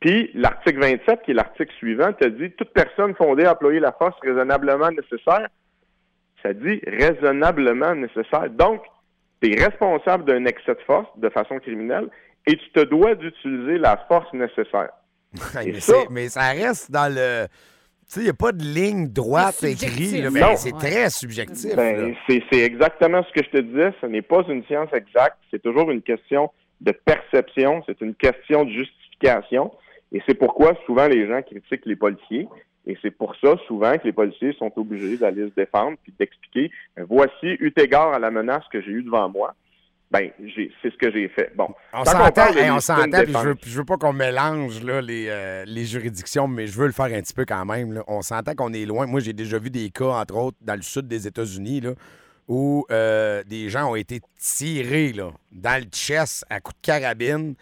Puis 0.00 0.30
l'article 0.34 0.78
27, 0.80 1.22
qui 1.24 1.32
est 1.32 1.34
l'article 1.34 1.72
suivant, 1.78 2.12
te 2.12 2.26
dit 2.26 2.50
toute 2.52 2.72
personne 2.72 3.14
fondée 3.16 3.44
à 3.44 3.52
employer 3.52 3.80
la 3.80 3.92
force 3.92 4.16
raisonnablement 4.22 4.90
nécessaire. 4.90 5.48
Ça 6.42 6.52
dit 6.52 6.80
raisonnablement 6.86 7.94
nécessaire. 7.96 8.48
Donc, 8.50 8.82
tu 9.42 9.52
es 9.52 9.64
responsable 9.64 10.24
d'un 10.24 10.44
excès 10.44 10.74
de 10.74 10.80
force 10.86 11.08
de 11.16 11.28
façon 11.30 11.58
criminelle 11.58 12.08
et 12.46 12.56
tu 12.56 12.70
te 12.70 12.80
dois 12.84 13.14
d'utiliser 13.16 13.78
la 13.78 13.96
force 14.08 14.32
nécessaire. 14.32 14.90
Mais, 15.54 15.80
ça- 15.80 15.92
mais 16.10 16.28
ça 16.30 16.48
reste 16.52 16.90
dans 16.90 17.12
le. 17.14 17.46
Tu 18.08 18.14
sais, 18.14 18.20
il 18.20 18.24
n'y 18.24 18.30
a 18.30 18.34
pas 18.34 18.52
de 18.52 18.62
ligne 18.64 19.08
droite 19.08 19.62
écrite. 19.62 20.24
Non. 20.32 20.56
C'est 20.56 20.72
Ouais. 20.72 20.78
très 20.78 21.10
subjectif. 21.10 21.76
Ben, 21.76 22.14
c'est 22.26 22.58
exactement 22.58 23.22
ce 23.22 23.32
que 23.38 23.44
je 23.44 23.50
te 23.50 23.60
disais. 23.62 23.92
Ce 24.00 24.06
n'est 24.06 24.22
pas 24.22 24.42
une 24.48 24.64
science 24.64 24.88
exacte. 24.94 25.36
C'est 25.50 25.62
toujours 25.62 25.90
une 25.90 26.00
question 26.00 26.50
de 26.80 26.92
perception. 26.92 27.82
C'est 27.86 28.00
une 28.00 28.14
question 28.14 28.64
de 28.64 28.70
justification. 28.70 29.70
Et 30.12 30.22
c'est 30.26 30.34
pourquoi 30.34 30.74
souvent 30.86 31.06
les 31.06 31.26
gens 31.28 31.42
critiquent 31.42 31.84
les 31.84 31.96
policiers. 31.96 32.48
Et 32.86 32.96
c'est 33.02 33.10
pour 33.10 33.36
ça 33.36 33.56
souvent 33.66 33.92
que 33.98 34.04
les 34.04 34.12
policiers 34.12 34.54
sont 34.54 34.72
obligés 34.76 35.18
d'aller 35.18 35.42
se 35.50 35.54
défendre 35.54 35.98
puis 36.02 36.14
d'expliquer 36.18 36.70
ben, 36.96 37.04
voici, 37.06 37.46
eu 37.60 37.70
égard 37.76 38.14
à 38.14 38.18
la 38.18 38.30
menace 38.30 38.64
que 38.72 38.80
j'ai 38.80 38.90
eue 38.92 39.02
devant 39.02 39.28
moi, 39.28 39.54
ben 40.10 40.30
c'est 40.54 40.90
ce 40.90 40.96
que 40.96 41.12
j'ai 41.12 41.28
fait. 41.28 41.52
Bon, 41.54 41.68
On 41.92 42.04
s'entend, 42.04 42.46
hey, 42.54 42.70
on 42.70 42.80
s'entend, 42.80 43.22
puis 43.24 43.32
je 43.32 43.48
veux, 43.48 43.56
je 43.66 43.78
veux 43.78 43.84
pas 43.84 43.96
qu'on 43.98 44.12
mélange 44.14 44.82
là, 44.82 45.00
les, 45.02 45.26
euh, 45.28 45.64
les 45.66 45.84
juridictions, 45.84 46.48
mais 46.48 46.66
je 46.66 46.78
veux 46.78 46.86
le 46.86 46.92
faire 46.92 47.06
un 47.06 47.20
petit 47.20 47.34
peu 47.34 47.44
quand 47.44 47.64
même. 47.66 47.92
là. 47.92 48.02
On 48.08 48.22
s'entend 48.22 48.54
qu'on 48.54 48.72
est 48.72 48.86
loin. 48.86 49.06
Moi, 49.06 49.20
j'ai 49.20 49.34
déjà 49.34 49.58
vu 49.58 49.68
des 49.70 49.90
cas, 49.90 50.06
entre 50.20 50.36
autres, 50.36 50.56
dans 50.62 50.74
le 50.76 50.82
sud 50.82 51.06
des 51.08 51.26
États-Unis, 51.26 51.82
où 52.48 52.86
euh, 52.90 53.42
des 53.44 53.68
gens 53.68 53.90
ont 53.90 53.96
été 53.96 54.20
tirés 54.38 55.12
là, 55.12 55.30
dans 55.52 55.78
le 55.82 55.88
chest 55.90 56.44
à 56.48 56.60
coups 56.60 56.80
de 56.80 56.86
carabine, 56.86 57.54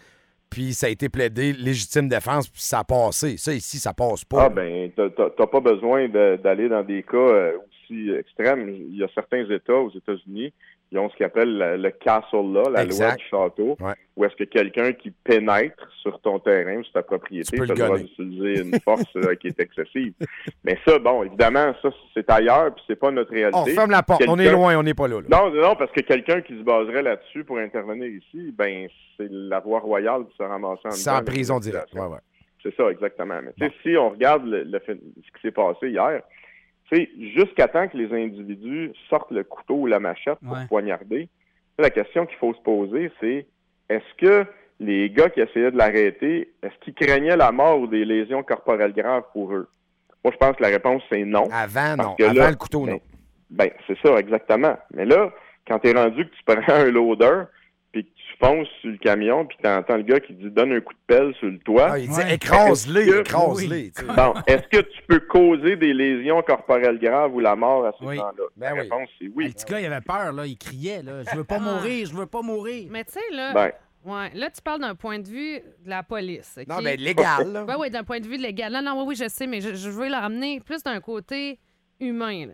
puis 0.49 0.73
ça 0.73 0.87
a 0.87 0.89
été 0.89 1.09
plaidé 1.09 1.51
légitime 1.51 2.07
défense, 2.07 2.47
puis 2.47 2.61
ça 2.61 2.79
a 2.79 2.83
passé. 2.85 3.35
Ça, 3.35 3.53
ici, 3.53 3.77
ça 3.79 3.93
passe 3.93 4.23
pas. 4.23 4.45
Ah 4.45 4.49
ben, 4.49 4.89
t'as- 4.95 5.47
pas 5.47 5.59
besoin 5.59 6.07
de- 6.07 6.37
d'aller 6.41 6.69
dans 6.69 6.83
des 6.83 7.03
cas 7.03 7.17
euh, 7.17 7.57
aussi 7.57 8.09
extrêmes. 8.11 8.69
Il 8.69 8.95
y 8.95 9.03
a 9.03 9.07
certains 9.13 9.43
États 9.49 9.73
aux 9.75 9.91
États-Unis 9.91 10.53
qui 10.89 10.97
ont 10.97 11.09
ce 11.09 11.15
qu'ils 11.17 11.25
appellent 11.25 11.57
le, 11.57 11.75
le 11.77 11.89
castle 11.91 12.37
law, 12.53 12.69
la 12.69 12.83
Exact. 12.83 13.05
loi 13.07 13.15
du 13.15 13.23
château, 13.25 13.77
Ouais. 13.81 13.93
où 14.15 14.23
est-ce 14.25 14.35
que 14.35 14.45
quelqu'un 14.45 14.93
qui 14.93 15.11
pénètre 15.11 15.85
sur 16.01 16.19
ton 16.21 16.39
terrain, 16.39 16.81
sur 16.83 16.93
ta 16.93 17.03
propriété, 17.03 17.59
as 17.59 17.65
le 17.65 17.75
droit 17.75 17.97
d'utiliser 17.97 18.61
une 18.61 18.79
force 18.85 19.03
euh, 19.17 19.35
qui 19.35 19.47
est 19.47 19.59
excessive. 19.59 20.13
Mais 20.63 20.77
ça, 20.87 20.97
bon, 20.99 21.23
évidemment, 21.23 21.73
ça 21.81 21.89
c'est 22.13 22.29
ailleurs, 22.29 22.73
puis 22.73 22.83
c'est 22.87 22.95
pas 22.95 23.11
notre 23.11 23.31
réalité. 23.31 23.57
on 23.59 23.65
ferme 23.65 23.91
la 23.91 24.01
porte. 24.03 24.23
On 24.27 24.39
est 24.39 24.49
loin, 24.51 24.77
on 24.77 24.83
n'est 24.83 24.93
pas 24.93 25.07
là. 25.09 25.19
là. 25.21 25.27
Non, 25.29 25.49
non, 25.53 25.75
parce 25.75 25.91
que 25.91 26.01
quelqu'un 26.01 26.39
qui 26.41 26.57
se 26.57 26.63
baserait 26.63 27.03
là-dessus 27.03 27.43
pour 27.43 27.57
intervenir 27.57 28.07
ici, 28.07 28.53
ben 28.57 28.87
c'est 29.17 29.27
la 29.29 29.59
voie 29.59 29.79
royale 29.79 30.23
de 30.23 30.31
se 30.37 30.43
ramasser 30.43 30.81
en 30.87 30.91
C'est 30.91 31.09
en 31.09 31.23
prison 31.23 31.59
directe. 31.59 31.93
Ouais, 31.93 32.01
ouais. 32.05 32.19
C'est 32.63 32.73
ça, 32.75 32.89
exactement. 32.89 33.39
Mais 33.59 33.71
si 33.83 33.95
on 33.97 34.09
regarde 34.11 34.45
le, 34.45 34.79
ce 34.85 34.93
qui 34.93 35.41
s'est 35.41 35.51
passé 35.51 35.89
hier, 35.89 36.21
sais, 36.95 37.09
jusqu'à 37.35 37.67
temps 37.67 37.87
que 37.87 37.97
les 37.97 38.13
individus 38.13 38.91
sortent 39.09 39.31
le 39.31 39.43
couteau 39.43 39.75
ou 39.75 39.85
la 39.87 39.99
machette 39.99 40.39
pour 40.39 40.53
Ouais. 40.53 40.65
poignarder, 40.69 41.27
la 41.79 41.89
question 41.89 42.25
qu'il 42.25 42.37
faut 42.37 42.53
se 42.53 42.61
poser, 42.61 43.11
c'est 43.19 43.45
est-ce 43.89 44.13
que 44.17 44.45
les 44.79 45.09
gars 45.09 45.29
qui 45.29 45.41
essayaient 45.41 45.71
de 45.71 45.77
l'arrêter, 45.77 46.51
est-ce 46.63 46.73
qu'ils 46.81 46.93
craignaient 46.93 47.35
la 47.37 47.51
mort 47.51 47.79
ou 47.79 47.87
des 47.87 48.05
lésions 48.05 48.43
corporelles 48.43 48.93
graves 48.93 49.23
pour 49.33 49.53
eux? 49.53 49.67
Moi, 50.23 50.31
je 50.33 50.37
pense 50.37 50.55
que 50.55 50.63
la 50.63 50.69
réponse, 50.69 51.01
c'est 51.09 51.23
non. 51.23 51.47
Avant, 51.51 51.95
non. 51.95 52.15
Avant 52.19 52.33
là, 52.33 52.49
le 52.51 52.55
couteau, 52.55 52.85
ben, 52.85 52.91
non. 52.93 52.99
Ben, 53.49 53.69
c'est 53.87 53.97
ça, 53.99 54.15
exactement. 54.17 54.77
Mais 54.93 55.05
là, 55.05 55.31
quand 55.67 55.79
tu 55.79 55.87
es 55.89 55.93
rendu 55.93 56.25
que 56.27 56.35
tu 56.35 56.43
prends 56.45 56.61
un 56.73 56.85
loader, 56.91 57.43
puis 57.91 58.03
que 58.03 58.09
tu 58.09 58.26
fonces 58.39 58.67
sur 58.81 58.89
le 58.91 58.97
camion, 58.97 59.45
puis 59.45 59.57
tu 59.61 59.67
entends 59.69 59.97
le 59.97 60.03
gars 60.03 60.19
qui 60.19 60.33
dit 60.33 60.49
donne 60.51 60.71
un 60.73 60.79
coup 60.81 60.93
de 60.93 60.99
pelle 61.07 61.33
sur 61.39 61.47
le 61.49 61.57
toit. 61.59 61.89
Ah, 61.91 61.99
il 61.99 62.07
dit 62.09 62.15
Ouais. 62.15 62.35
écrase-les, 62.35 63.01
Est-ce 63.01 63.11
que- 63.11 63.19
écrase-les. 63.21 63.91
Bon, 64.15 64.33
est-ce 64.47 64.67
que 64.67 64.81
tu 64.83 65.01
peux 65.07 65.19
causer 65.21 65.75
des 65.75 65.93
lésions 65.93 66.41
corporelles 66.43 66.99
graves 66.99 67.33
ou 67.35 67.39
la 67.39 67.55
mort 67.55 67.85
à 67.85 67.91
ces 67.99 68.05
Oui. 68.05 68.15
gens-là? 68.17 68.43
Ben 68.55 68.67
la 68.67 68.73
oui. 68.75 68.79
réponse, 68.81 69.09
c'est 69.19 69.25
Le 69.25 69.31
oui. 69.35 69.49
petit 69.53 69.65
gars, 69.65 69.79
il 69.79 69.85
avait 69.87 70.01
peur, 70.01 70.33
là. 70.33 70.45
Il 70.45 70.57
criait, 70.57 71.01
là. 71.03 71.23
Je 71.31 71.37
veux 71.37 71.43
pas 71.43 71.57
Ah. 71.59 71.73
mourir, 71.73 72.07
je 72.07 72.13
veux 72.15 72.25
pas 72.27 72.41
mourir. 72.41 72.87
Mais 72.91 73.03
tu 73.05 73.13
sais, 73.13 73.19
là, 73.35 73.53
Ben, 73.53 73.71
Ouais. 74.05 74.29
Là, 74.35 74.49
tu 74.49 74.61
parles 74.61 74.79
d'un 74.79 74.95
point 74.95 75.19
de 75.19 75.27
vue 75.27 75.55
de 75.59 75.89
la 75.89 76.01
police. 76.01 76.57
OK? 76.57 76.67
Non, 76.69 76.77
mais 76.81 76.95
légal, 76.95 77.51
là. 77.51 77.65
Ben 77.65 77.75
oui, 77.77 77.89
d'un 77.89 78.05
point 78.05 78.21
de 78.21 78.27
vue 78.27 78.37
légal. 78.37 78.71
Non, 78.71 78.81
non, 78.81 78.99
oui, 79.01 79.05
oui, 79.09 79.15
je 79.21 79.27
sais, 79.27 79.47
mais 79.47 79.59
je, 79.59 79.73
je 79.73 79.89
veux 79.89 80.07
le 80.07 80.13
ramener 80.15 80.61
plus 80.61 80.81
d'un 80.81 81.01
côté 81.01 81.59
humain. 81.99 82.45
là. 82.45 82.53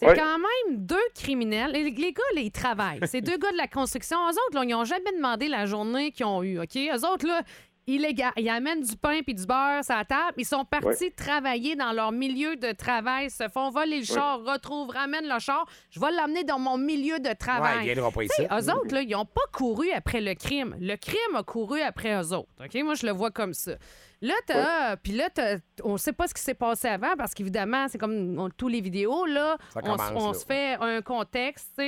C'est 0.00 0.14
quand 0.14 0.38
même 0.38 0.76
deux 0.86 0.96
criminels. 1.14 1.72
Les, 1.72 1.90
les 1.90 2.12
gars, 2.12 2.22
là, 2.34 2.40
ils 2.40 2.52
travaillent. 2.52 3.00
C'est 3.04 3.20
deux 3.22 3.36
gars 3.36 3.52
de 3.52 3.56
la 3.56 3.68
construction. 3.68 4.16
Eux 4.28 4.32
autres, 4.32 4.54
là, 4.54 4.62
ils 4.64 4.68
n'ont 4.68 4.84
jamais 4.84 5.12
demandé 5.16 5.48
la 5.48 5.66
journée 5.66 6.12
qu'ils 6.12 6.26
ont 6.26 6.42
eue, 6.42 6.60
OK? 6.60 6.76
Eux 6.76 7.04
autres, 7.06 7.26
là, 7.26 7.42
illégal. 7.88 8.32
Ils 8.36 8.48
amènent 8.48 8.82
du 8.82 8.96
pain 8.96 9.20
puis 9.22 9.34
du 9.34 9.44
beurre 9.46 9.82
sur 9.84 9.96
la 9.96 10.04
table. 10.04 10.34
Ils 10.36 10.44
sont 10.46 10.64
partis 10.64 11.10
travailler 11.12 11.74
dans 11.74 11.92
leur 11.92 12.12
milieu 12.12 12.54
de 12.56 12.70
travail, 12.72 13.30
se 13.30 13.48
font 13.48 13.70
voler 13.70 13.98
le 14.00 14.04
char, 14.04 14.40
retrouvent, 14.44 14.90
ramènent 14.90 15.28
le 15.28 15.38
char. 15.40 15.66
Je 15.90 15.98
vais 15.98 16.10
l'amener 16.12 16.44
dans 16.44 16.58
mon 16.58 16.78
milieu 16.78 17.18
de 17.18 17.28
Ouais, 17.28 17.34
travail. 17.34 17.78
il 17.86 17.92
viendra 17.94 18.10
pas 18.10 18.22
ici. 18.22 18.42
Eux 18.42 18.72
autres, 18.72 18.94
là, 18.94 19.02
ils 19.02 19.10
n'ont 19.10 19.24
pas 19.24 19.40
couru 19.52 19.90
après 19.90 20.20
le 20.20 20.34
crime. 20.34 20.76
Le 20.80 20.96
crime 20.96 21.34
a 21.34 21.42
couru 21.42 21.80
après 21.80 22.14
eux 22.14 22.32
autres. 22.32 22.48
OK? 22.62 22.74
Moi, 22.84 22.94
je 22.94 23.06
le 23.06 23.12
vois 23.12 23.30
comme 23.30 23.54
ça. 23.54 23.72
Là, 24.20 24.34
t'as. 24.46 24.96
Puis 24.96 25.12
là, 25.12 25.30
t'as- 25.30 25.58
on 25.84 25.96
sait 25.96 26.12
pas 26.12 26.26
ce 26.26 26.34
qui 26.34 26.42
s'est 26.42 26.54
passé 26.54 26.88
avant 26.88 27.14
parce 27.16 27.34
qu'évidemment, 27.34 27.86
c'est 27.88 27.98
comme 27.98 28.36
on- 28.38 28.50
tous 28.50 28.66
les 28.68 28.80
vidéos, 28.80 29.24
là. 29.26 29.56
Ça 29.72 29.80
on, 29.84 30.32
se 30.34 30.44
fait 30.44 30.74
un 30.80 31.00
contexte, 31.02 31.80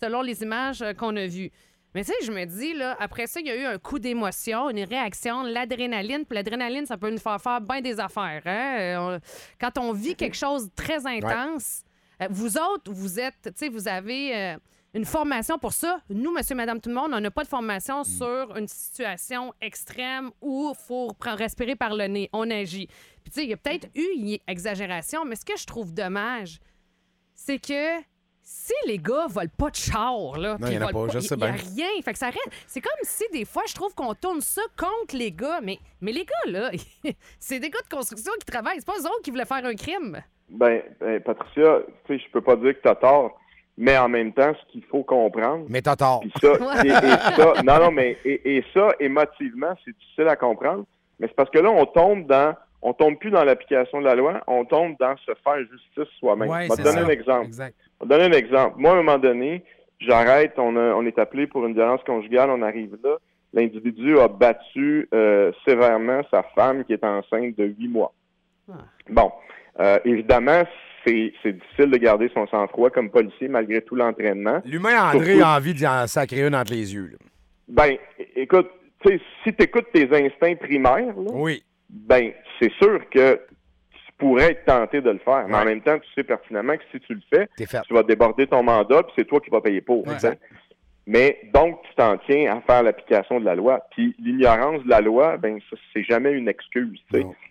selon 0.00 0.20
les 0.20 0.42
images 0.42 0.82
euh, 0.82 0.92
qu'on 0.92 1.16
a 1.16 1.26
vues. 1.26 1.50
Mais 1.98 2.04
tu 2.04 2.12
sais, 2.12 2.24
je 2.26 2.30
me 2.30 2.44
dis, 2.44 2.74
là, 2.74 2.96
après 3.00 3.26
ça, 3.26 3.40
il 3.40 3.48
y 3.48 3.50
a 3.50 3.56
eu 3.56 3.64
un 3.64 3.76
coup 3.76 3.98
d'émotion, 3.98 4.70
une 4.70 4.84
réaction, 4.84 5.42
l'adrénaline. 5.42 6.24
Puis 6.24 6.36
l'adrénaline, 6.36 6.86
ça 6.86 6.96
peut 6.96 7.10
nous 7.10 7.18
faire 7.18 7.40
faire 7.42 7.60
bien 7.60 7.80
des 7.80 7.98
affaires. 7.98 8.40
hein? 8.44 8.76
Euh, 8.78 9.18
Quand 9.60 9.76
on 9.78 9.92
vit 9.92 10.14
quelque 10.14 10.36
chose 10.36 10.66
de 10.66 10.74
très 10.76 11.04
intense, 11.08 11.82
euh, 12.22 12.28
vous 12.30 12.56
autres, 12.56 12.92
vous 12.92 13.18
êtes, 13.18 13.34
tu 13.42 13.50
sais, 13.56 13.68
vous 13.68 13.88
avez 13.88 14.32
euh, 14.36 14.56
une 14.94 15.04
formation 15.04 15.58
pour 15.58 15.72
ça. 15.72 16.00
Nous, 16.08 16.32
monsieur, 16.32 16.54
madame, 16.54 16.80
tout 16.80 16.88
le 16.88 16.94
monde, 16.94 17.10
on 17.12 17.18
n'a 17.18 17.32
pas 17.32 17.42
de 17.42 17.48
formation 17.48 18.04
sur 18.04 18.56
une 18.56 18.68
situation 18.68 19.52
extrême 19.60 20.30
où 20.40 20.72
il 20.72 20.78
faut 20.80 21.10
respirer 21.20 21.74
par 21.74 21.96
le 21.96 22.06
nez. 22.06 22.30
On 22.32 22.48
agit. 22.48 22.86
Puis, 23.24 23.32
tu 23.32 23.40
sais, 23.40 23.42
il 23.42 23.50
y 23.50 23.54
a 23.54 23.56
peut-être 23.56 23.88
eu 23.96 24.06
une 24.14 24.38
exagération, 24.46 25.24
mais 25.24 25.34
ce 25.34 25.44
que 25.44 25.56
je 25.58 25.66
trouve 25.66 25.92
dommage, 25.92 26.60
c'est 27.34 27.58
que 27.58 27.98
si 28.50 28.72
les 28.86 28.96
gars 28.98 29.26
volent 29.28 29.50
pas 29.58 29.68
de 29.68 29.76
char, 29.76 30.38
là, 30.38 30.56
Non, 30.58 30.66
puis 30.66 30.74
y 30.74 30.78
en 30.78 30.82
a 30.82 30.86
volent 30.86 31.06
pas, 31.06 31.12
je 31.12 31.18
y- 31.18 31.22
sais 31.22 31.34
y 31.36 31.42
a 31.44 31.46
bien. 31.48 31.56
rien. 31.76 31.88
Fait 32.02 32.12
que 32.14 32.18
ça 32.18 32.26
reste. 32.26 32.48
C'est 32.66 32.80
comme 32.80 32.92
si 33.02 33.24
des 33.30 33.44
fois, 33.44 33.62
je 33.68 33.74
trouve 33.74 33.94
qu'on 33.94 34.14
tourne 34.14 34.40
ça 34.40 34.62
contre 34.78 35.14
les 35.16 35.30
gars. 35.32 35.60
Mais, 35.62 35.78
mais 36.00 36.12
les 36.12 36.24
gars, 36.24 36.50
là, 36.50 36.70
c'est 37.38 37.60
des 37.60 37.68
gars 37.68 37.80
de 37.88 37.94
construction 37.94 38.32
qui 38.40 38.46
travaillent. 38.46 38.78
C'est 38.78 38.86
pas 38.86 38.94
eux 38.98 39.04
autres 39.04 39.20
qui 39.22 39.30
voulaient 39.30 39.44
faire 39.44 39.64
un 39.66 39.74
crime. 39.74 40.16
Ben, 40.48 40.80
ben, 40.98 41.20
Patricia, 41.20 41.80
tu 42.06 42.16
sais, 42.18 42.24
je 42.26 42.30
peux 42.32 42.40
pas 42.40 42.56
dire 42.56 42.72
que 42.74 42.80
tu 42.80 42.88
as 42.88 42.94
tort, 42.94 43.38
mais 43.76 43.98
en 43.98 44.08
même 44.08 44.32
temps, 44.32 44.52
ce 44.54 44.72
qu'il 44.72 44.82
faut 44.86 45.02
comprendre, 45.04 45.66
Mais 45.68 45.82
t'as 45.82 45.96
tort. 45.96 46.22
ça, 46.40 46.48
et, 46.84 46.88
et 46.88 46.90
ça, 46.90 47.62
non, 47.62 47.78
non, 47.84 47.90
mais 47.90 48.16
et, 48.24 48.56
et 48.56 48.64
ça, 48.72 48.88
émotivement, 48.98 49.74
c'est 49.84 49.92
difficile 49.94 50.26
à 50.28 50.36
comprendre, 50.36 50.84
mais 51.20 51.26
c'est 51.28 51.36
parce 51.36 51.50
que 51.50 51.58
là, 51.58 51.70
on 51.70 51.84
tombe 51.84 52.26
dans, 52.26 52.54
on 52.80 52.94
tombe 52.94 53.18
plus 53.18 53.30
dans 53.30 53.44
l'application 53.44 54.00
de 54.00 54.06
la 54.06 54.14
loi, 54.14 54.40
on 54.46 54.64
tombe 54.64 54.96
dans 54.98 55.14
se 55.18 55.32
faire 55.44 55.58
justice 55.70 56.14
soi-même. 56.18 56.48
Ouais, 56.48 56.62
je 56.64 56.68
vais 56.70 56.76
c'est 56.76 56.82
te 56.82 56.88
donner 56.88 57.00
ça. 57.02 57.06
un 57.06 57.10
exemple. 57.10 57.46
Exact. 57.46 57.76
Te 58.00 58.06
donner 58.06 58.24
un 58.24 58.32
exemple. 58.32 58.74
Moi, 58.78 58.90
à 58.90 58.94
un 58.94 59.02
moment 59.02 59.18
donné, 59.18 59.64
j'arrête, 60.00 60.54
on, 60.58 60.76
a- 60.76 60.94
on 60.94 61.04
est 61.06 61.18
appelé 61.18 61.46
pour 61.46 61.66
une 61.66 61.74
violence 61.74 62.02
conjugale, 62.04 62.50
on 62.50 62.62
arrive 62.62 62.96
là. 63.02 63.16
L'individu 63.54 64.18
a 64.18 64.28
battu 64.28 65.08
euh, 65.14 65.52
sévèrement 65.66 66.20
sa 66.30 66.42
femme 66.54 66.84
qui 66.84 66.92
est 66.92 67.02
enceinte 67.04 67.56
de 67.56 67.64
huit 67.64 67.88
mois. 67.88 68.12
Ah. 68.70 68.74
Bon, 69.08 69.32
euh, 69.80 69.98
évidemment, 70.04 70.62
c'est 71.06 71.32
c'est 71.42 71.52
difficile 71.54 71.90
de 71.90 71.96
garder 71.96 72.30
son 72.34 72.46
sang-froid 72.48 72.90
comme 72.90 73.10
policier 73.10 73.48
malgré 73.48 73.80
tout 73.80 73.94
l'entraînement. 73.94 74.60
L'humain 74.66 75.02
André 75.12 75.32
Surtout- 75.36 75.44
a 75.44 75.56
envie 75.56 75.74
d'en 75.74 76.06
sacrer 76.06 76.46
une 76.46 76.54
entre 76.54 76.72
les 76.72 76.92
yeux. 76.94 77.10
là. 77.12 77.18
Ben, 77.68 77.96
écoute, 78.36 78.68
tu 79.00 79.12
sais, 79.16 79.20
si 79.44 79.54
tu 79.54 79.64
écoutes 79.64 79.90
tes 79.92 80.04
instincts 80.14 80.56
primaires, 80.56 81.14
là, 81.16 81.30
Oui. 81.32 81.62
ben, 81.88 82.32
c'est 82.60 82.72
sûr 82.74 83.00
que 83.10 83.40
tu 84.18 84.24
pourrais 84.24 84.52
être 84.52 84.64
tenté 84.64 85.00
de 85.00 85.10
le 85.10 85.18
faire. 85.18 85.46
Mais 85.48 85.56
en 85.56 85.64
même 85.64 85.80
temps, 85.80 85.98
tu 85.98 86.08
sais 86.14 86.24
pertinemment 86.24 86.76
que 86.76 86.82
si 86.92 87.00
tu 87.00 87.14
le 87.14 87.22
fais, 87.32 87.48
tu 87.56 87.94
vas 87.94 88.02
déborder 88.02 88.46
ton 88.46 88.62
mandat, 88.62 89.02
puis 89.02 89.12
c'est 89.16 89.26
toi 89.26 89.40
qui 89.40 89.50
vas 89.50 89.60
payer 89.60 89.80
pour. 89.80 90.06
Ouais. 90.06 90.14
Mais 91.06 91.40
donc, 91.54 91.80
tu 91.88 91.94
t'en 91.94 92.18
tiens 92.18 92.54
à 92.54 92.60
faire 92.60 92.82
l'application 92.82 93.40
de 93.40 93.44
la 93.46 93.54
loi. 93.54 93.80
Puis 93.92 94.14
l'ignorance 94.18 94.84
de 94.84 94.90
la 94.90 95.00
loi, 95.00 95.38
ben 95.38 95.58
ça, 95.70 95.76
c'est 95.92 96.02
jamais 96.02 96.32
une 96.32 96.48
excuse. 96.48 97.02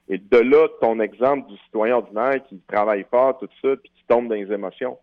Et 0.10 0.20
de 0.20 0.38
là, 0.38 0.68
ton 0.80 1.00
exemple 1.00 1.50
du 1.50 1.58
citoyen 1.66 1.96
ordinaire 1.96 2.40
qui 2.48 2.62
travaille 2.68 3.04
fort, 3.10 3.40
tout 3.40 3.50
ça, 3.64 3.76
puis 3.76 3.92
qui 3.96 4.04
tombe 4.08 4.28
dans 4.28 4.36
les 4.36 4.52
émotions. 4.54 4.98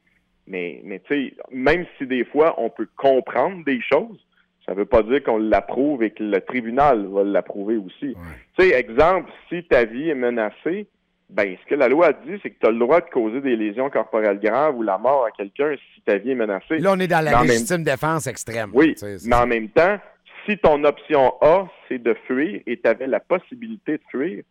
Mais, 0.47 0.80
mais 0.85 1.00
tu 1.00 1.14
sais, 1.14 1.35
même 1.50 1.85
si 1.99 2.06
des 2.06 2.25
fois 2.25 2.54
on 2.59 2.71
peut 2.71 2.88
comprendre 2.97 3.64
des 3.64 3.80
choses, 3.80 4.25
ça 4.66 4.75
veut 4.75 4.85
pas 4.85 5.02
dire 5.02 5.23
qu'on 5.23 5.38
l'approuve 5.38 6.02
et 6.04 6.11
que 6.11 6.23
le 6.23 6.40
tribunal 6.40 7.06
va 7.06 7.25
l'approuver 7.25 7.76
aussi. 7.76 8.14
Tu 8.56 8.64
sais, 8.68 8.71
exemple, 8.78 9.30
si 9.49 9.64
ta 9.64 9.85
vie 9.85 10.11
est 10.11 10.14
menacée, 10.14 10.87
ben 11.34 11.56
ce 11.62 11.68
que 11.68 11.74
la 11.74 11.88
loi 11.88 12.12
dit, 12.12 12.38
c'est 12.42 12.50
que 12.50 12.58
tu 12.60 12.66
as 12.66 12.70
le 12.70 12.78
droit 12.78 13.00
de 13.00 13.10
causer 13.10 13.40
des 13.40 13.56
lésions 13.56 13.90
corporelles 13.90 14.38
graves 14.38 14.76
ou 14.76 14.82
la 14.82 14.98
mort 14.98 15.24
à 15.26 15.30
quelqu'un 15.32 15.74
si 15.94 16.00
ta 16.02 16.16
vie 16.18 16.30
est 16.30 16.34
menacée. 16.36 16.78
Là, 16.78 16.92
on 16.92 17.00
est 17.00 17.08
dans 17.08 17.24
Mais 17.24 17.30
la 17.32 17.38
même- 17.38 17.48
légitime 17.48 17.82
défense 17.82 18.26
extrême. 18.28 18.70
Oui, 18.72 18.94
Tu 18.94 19.00
sais, 19.18 19.28
mais 19.28 19.34
en 19.36 19.46
même 19.46 19.68
temps, 19.68 19.98
si 20.46 20.56
ton 20.58 20.84
option 20.84 21.34
A, 21.40 21.66
c'est 21.88 21.98
de 22.02 22.14
fuir 22.26 22.60
et 22.66 22.76
tu 22.78 22.88
avais 22.88 23.06
la 23.08 23.18
possibilité 23.20 23.92
de 23.98 24.02
fuir, 24.10 24.44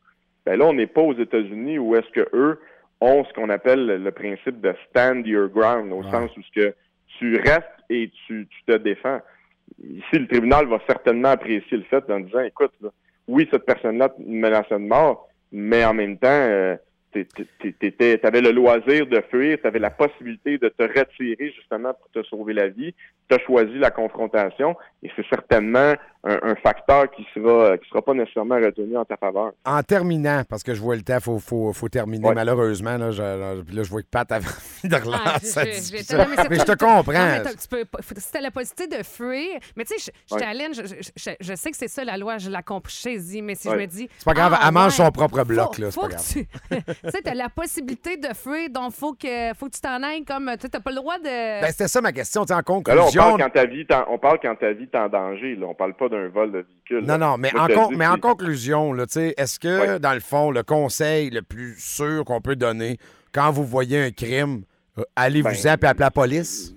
ben 0.45 0.59
là, 0.59 0.65
on 0.65 0.73
n'est 0.73 0.87
pas 0.87 1.01
aux 1.01 1.13
États-Unis 1.17 1.79
où 1.79 1.95
est-ce 1.95 2.09
que 2.11 2.27
eux 2.33 2.59
ont 2.99 3.23
ce 3.23 3.33
qu'on 3.33 3.49
appelle 3.49 3.85
le, 4.03 4.11
principe 4.11 4.59
de 4.59 4.73
stand 4.89 5.25
your 5.25 5.47
ground, 5.49 5.91
au 5.93 6.03
Ouais. 6.03 6.11
sens 6.11 6.35
où 6.35 6.41
ce 6.43 6.51
que 6.61 6.75
tu 7.19 7.37
restes 7.37 7.63
et 7.89 8.11
tu, 8.27 8.45
tu 8.49 8.63
te 8.65 8.77
défends. 8.77 9.21
Ici, 9.81 10.03
le 10.19 10.27
tribunal 10.27 10.65
va 10.67 10.79
certainement 10.87 11.29
apprécier 11.29 11.77
le 11.77 11.83
fait 11.83 12.03
en 12.09 12.19
disant, 12.19 12.41
écoute, 12.41 12.71
là, 12.81 12.89
oui, 13.27 13.47
cette 13.51 13.65
personne-là 13.65 14.09
menaçait 14.19 14.73
de 14.75 14.79
mort, 14.79 15.29
mais 15.53 15.85
en 15.85 15.93
même 15.93 16.17
temps, 16.17 16.27
euh, 16.29 16.75
tu 17.13 18.19
avais 18.23 18.41
le 18.41 18.51
loisir 18.51 19.05
de 19.05 19.21
fuir, 19.29 19.59
tu 19.61 19.67
avais 19.67 19.79
la 19.79 19.91
possibilité 19.91 20.57
de 20.57 20.67
te 20.67 20.81
retirer 20.81 21.53
justement 21.55 21.93
pour 21.93 22.09
te 22.11 22.27
sauver 22.27 22.53
la 22.53 22.69
vie, 22.69 22.93
tu 23.29 23.35
as 23.35 23.39
choisi 23.45 23.77
la 23.79 23.91
confrontation 23.91 24.75
et 25.01 25.09
c'est 25.15 25.25
certainement 25.29 25.93
un, 26.25 26.39
un 26.41 26.55
facteur 26.55 27.11
qui 27.11 27.25
sera 27.33 27.77
qui 27.77 27.89
sera 27.89 28.01
pas 28.01 28.13
nécessairement 28.13 28.55
retenu 28.55 28.95
en 28.97 29.03
ta 29.03 29.17
faveur. 29.17 29.51
En 29.65 29.83
terminant, 29.83 30.43
parce 30.47 30.63
que 30.63 30.73
je 30.73 30.79
vois 30.81 30.95
le 30.95 31.01
temps, 31.01 31.15
il 31.17 31.21
faut, 31.21 31.39
faut, 31.39 31.73
faut 31.73 31.89
terminer. 31.89 32.29
Ouais. 32.29 32.33
Malheureusement, 32.35 32.97
là 32.97 33.11
je, 33.11 33.21
là, 33.21 33.83
je 33.83 33.89
vois 33.89 34.01
que 34.03 34.07
Pat 34.07 34.31
avait 34.31 34.45
envie 34.83 34.89
de 34.89 34.95
Ah, 34.95 34.99
relancer 34.99 35.63
mais 36.49 36.55
je 36.59 36.63
te 36.63 36.77
comprends. 36.77 37.13
T'as 38.31 38.41
la 38.41 38.51
possibilité 38.51 38.97
de 38.97 39.03
fuir, 39.03 39.59
mais 39.75 39.83
tu 39.85 39.97
sais, 39.99 40.11
je, 40.11 40.29
je 40.29 40.35
Ouais. 40.35 40.41
t'aligne, 40.41 40.73
je, 40.73 41.35
je- 41.39 41.55
sais 41.55 41.71
que 41.71 41.77
c'est 41.77 41.87
ça 41.87 42.03
la 42.03 42.17
loi, 42.17 42.37
je 42.37 42.49
la 42.49 42.61
comprends, 42.61 42.89
saisis, 42.89 43.41
mais 43.41 43.55
si 43.55 43.67
Ouais. 43.67 43.75
je 43.75 43.79
me 43.81 43.85
dis. 43.87 44.09
C'est 44.17 44.25
pas 44.25 44.33
grave, 44.33 44.53
ah, 44.55 44.65
elle 44.67 44.73
mange 44.73 44.97
ouais, 44.97 45.05
son 45.05 45.11
propre 45.11 45.43
bloc, 45.43 45.75
faut- 45.75 45.81
là, 45.81 45.91
c'est 45.91 45.99
pas 46.01 46.07
grave. 46.07 46.23
Tu 46.31 46.47
tu 47.03 47.09
sais, 47.11 47.21
t'as 47.23 47.33
la 47.33 47.49
possibilité 47.49 48.17
de 48.17 48.33
fuir, 48.33 48.69
donc 48.69 48.93
faut 48.93 49.13
que, 49.13 49.53
faut 49.55 49.67
que 49.67 49.71
tu 49.75 49.81
t'en 49.81 50.01
ailles 50.03 50.23
comme. 50.25 50.49
Tu 50.55 50.61
sais, 50.61 50.69
t'as 50.69 50.79
pas 50.79 50.89
le 50.91 50.97
droit 50.97 51.17
de. 51.17 51.61
Ben, 51.61 51.71
c'était 51.71 51.87
ça 51.87 52.01
ma 52.01 52.11
question. 52.11 52.45
Tu 52.45 52.53
En 52.53 52.57
là, 52.57 52.63
on 53.19 53.23
parle 53.23 53.41
quand 53.41 53.49
ta 53.49 53.65
vie 53.65 53.81
est 53.81 53.91
en- 53.93 54.05
on 54.09 54.17
parle 54.17 54.39
quand 54.41 54.55
ta 54.55 54.71
vie 54.73 54.83
est 54.91 54.95
en 54.97 55.09
danger, 55.09 55.55
là. 55.55 55.67
on 55.67 55.73
parle 55.73 55.93
pas 55.95 56.09
d'un 56.09 56.27
vol 56.29 56.51
de 56.51 56.59
véhicule. 56.59 57.01
Non, 57.01 57.07
là. 57.07 57.17
non, 57.17 57.37
mais, 57.37 57.49
Moi, 57.53 57.63
en, 57.63 57.67
con- 57.67 57.91
mais 57.95 58.05
conclusion, 58.21 58.95
est-ce 58.97 59.59
que, 59.59 59.97
dans 59.97 60.13
le 60.13 60.19
fond, 60.19 60.51
le 60.51 60.63
conseil 60.63 61.29
le 61.29 61.41
plus 61.41 61.75
sûr 61.77 62.23
qu'on 62.25 62.41
peut 62.41 62.55
donner 62.55 62.97
quand 63.33 63.51
vous 63.51 63.63
voyez 63.65 63.99
un 64.03 64.11
crime, 64.11 64.63
euh, 64.97 65.03
allez-vous-en 65.15 65.51
Ben, 65.71 65.77
puis 65.77 65.87
appelez 65.89 66.03
la 66.05 66.11
police? 66.11 66.75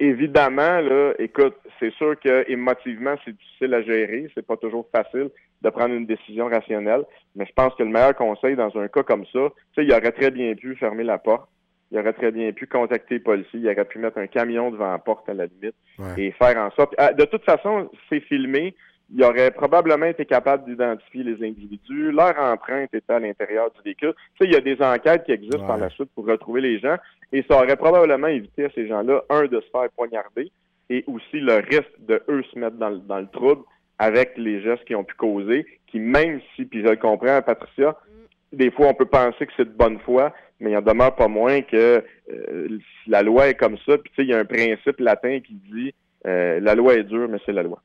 Évidemment, 0.00 0.80
là, 0.80 1.12
écoute, 1.18 1.54
c'est 1.80 1.92
sûr 1.94 2.18
que 2.18 2.50
émotivement, 2.50 3.14
c'est 3.24 3.32
difficile 3.36 3.74
à 3.74 3.82
gérer. 3.82 4.28
C'est 4.34 4.46
pas 4.46 4.56
toujours 4.56 4.86
facile 4.94 5.30
de 5.62 5.70
prendre 5.70 5.94
une 5.94 6.06
décision 6.06 6.46
rationnelle. 6.46 7.04
Mais 7.34 7.46
je 7.46 7.52
pense 7.54 7.74
que 7.74 7.82
le 7.82 7.88
meilleur 7.90 8.14
conseil 8.14 8.54
dans 8.56 8.74
un 8.76 8.88
cas 8.88 9.02
comme 9.02 9.24
ça, 9.32 9.48
il 9.78 9.90
aurait 9.92 10.12
très 10.12 10.30
bien 10.30 10.54
pu 10.54 10.76
fermer 10.76 11.04
la 11.04 11.18
porte. 11.18 11.48
Il 11.90 11.98
aurait 11.98 12.12
très 12.12 12.32
bien 12.32 12.50
pu 12.52 12.66
contacter 12.66 13.14
les 13.16 13.20
policiers. 13.20 13.60
Il 13.60 13.66
aurait 13.68 13.84
pu 13.84 13.98
mettre 13.98 14.18
un 14.18 14.26
camion 14.26 14.70
devant 14.70 14.90
la 14.90 14.98
porte 14.98 15.28
à 15.28 15.34
la 15.34 15.46
limite 15.46 15.74
Ouais. 15.98 16.24
et 16.24 16.30
faire 16.32 16.56
en 16.56 16.70
sorte. 16.72 16.94
Ah, 16.98 17.12
De 17.12 17.24
toute 17.24 17.44
façon, 17.44 17.90
c'est 18.08 18.20
filmé. 18.20 18.74
Il 19.14 19.22
aurait 19.22 19.50
probablement 19.50 20.06
été 20.06 20.24
capable 20.24 20.64
d'identifier 20.64 21.22
les 21.22 21.46
individus. 21.46 22.10
Leur 22.10 22.36
empreinte 22.40 22.92
était 22.94 23.12
à 23.12 23.20
l'intérieur 23.20 23.70
du 23.72 23.80
véhicule. 23.84 24.14
Tu 24.40 24.46
sais, 24.46 24.50
il 24.50 24.52
y 24.52 24.56
a 24.56 24.60
des 24.60 24.82
enquêtes 24.82 25.24
qui 25.24 25.32
existent 25.32 25.60
Ouais. 25.60 25.66
par 25.66 25.76
la 25.76 25.90
suite 25.90 26.08
pour 26.14 26.26
retrouver 26.26 26.62
les 26.62 26.78
gens. 26.80 26.96
Et 27.32 27.44
ça 27.48 27.56
aurait 27.56 27.76
probablement 27.76 28.28
évité 28.28 28.64
à 28.64 28.70
ces 28.74 28.88
gens-là, 28.88 29.22
un, 29.28 29.44
de 29.46 29.60
se 29.60 29.68
faire 29.70 29.88
poignarder 29.96 30.50
et 30.90 31.04
aussi 31.06 31.40
le 31.40 31.54
risque 31.56 31.92
de 32.00 32.22
eux 32.28 32.42
se 32.52 32.58
mettre 32.58 32.76
dans 32.76 32.90
le, 32.90 32.98
dans 32.98 33.18
le 33.18 33.26
trouble 33.28 33.62
avec 33.98 34.32
les 34.36 34.60
gestes 34.62 34.84
qu'ils 34.84 34.96
ont 34.96 35.04
pu 35.04 35.14
causer, 35.14 35.64
qui 35.86 35.98
même 36.00 36.40
si, 36.54 36.64
puis 36.64 36.82
je 36.82 36.88
le 36.88 36.96
comprends, 36.96 37.40
Patricia, 37.42 37.96
des 38.52 38.70
fois 38.70 38.88
on 38.88 38.94
peut 38.94 39.06
penser 39.06 39.46
que 39.46 39.52
c'est 39.56 39.64
de 39.64 39.76
bonne 39.76 39.98
foi, 40.00 40.32
mais 40.60 40.70
il 40.72 40.76
en 40.76 40.82
demeure 40.82 41.14
pas 41.14 41.28
moins 41.28 41.62
que 41.62 42.04
euh, 42.32 42.68
la 43.06 43.22
loi 43.22 43.48
est 43.48 43.54
comme 43.54 43.76
ça. 43.86 43.98
Puis 43.98 44.10
tu 44.14 44.16
sais, 44.16 44.22
il 44.22 44.28
y 44.28 44.34
a 44.34 44.38
un 44.38 44.44
principe 44.44 45.00
latin 45.00 45.40
qui 45.40 45.54
dit 45.54 45.94
euh, 46.26 46.60
la 46.60 46.74
loi 46.74 46.94
est 46.94 47.04
dure, 47.04 47.28
mais 47.28 47.38
c'est 47.44 47.52
la 47.52 47.62
loi. 47.62 47.82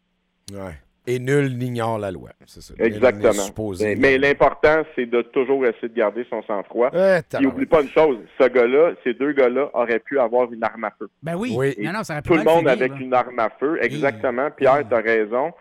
Ouais. 0.52 0.74
Et 1.08 1.18
nul 1.18 1.58
n'ignore 1.58 1.98
la 1.98 2.12
loi. 2.12 2.30
C'est 2.46 2.62
ça. 2.62 2.74
Exactement. 2.78 3.32
Mais, 3.80 3.96
mais 3.96 4.18
l'important, 4.20 4.84
c'est 4.96 5.08
de 5.08 5.22
toujours 5.24 5.66
essayer 5.66 5.88
de 5.90 5.94
garder 5.96 6.24
son 6.30 6.44
sang-froid. 6.44 6.92
Eh, 6.94 7.20
Et 7.42 7.46
oublie 7.48 7.66
pas 7.66 7.82
une 7.82 7.90
chose, 7.90 8.18
ce 8.40 8.48
gars-là, 8.48 8.92
ces 9.04 9.16
deux 9.16 9.32
gars-là 9.32 9.70
auraient 9.74 10.00
pu 10.00 10.20
avoir 10.20 10.52
une 10.54 10.64
arme 10.64 10.84
à 10.84 10.92
feu. 11.00 11.10
Ben 11.24 11.36
oui. 11.36 11.54
Oui. 11.58 11.74
Non, 11.80 11.94
non, 11.94 12.04
ça 12.04 12.14
aurait 12.14 12.22
pu 12.22 12.30
Tout 12.30 12.36
le 12.36 12.44
monde 12.44 12.60
finir, 12.60 12.72
avec 12.74 12.92
là. 12.92 12.98
une 13.00 13.14
arme 13.14 13.40
à 13.40 13.50
feu, 13.60 13.80
exactement. 13.82 14.52
Pierre, 14.52 14.88
tu 14.88 14.94
as 14.94 15.00
raison. 15.00 15.52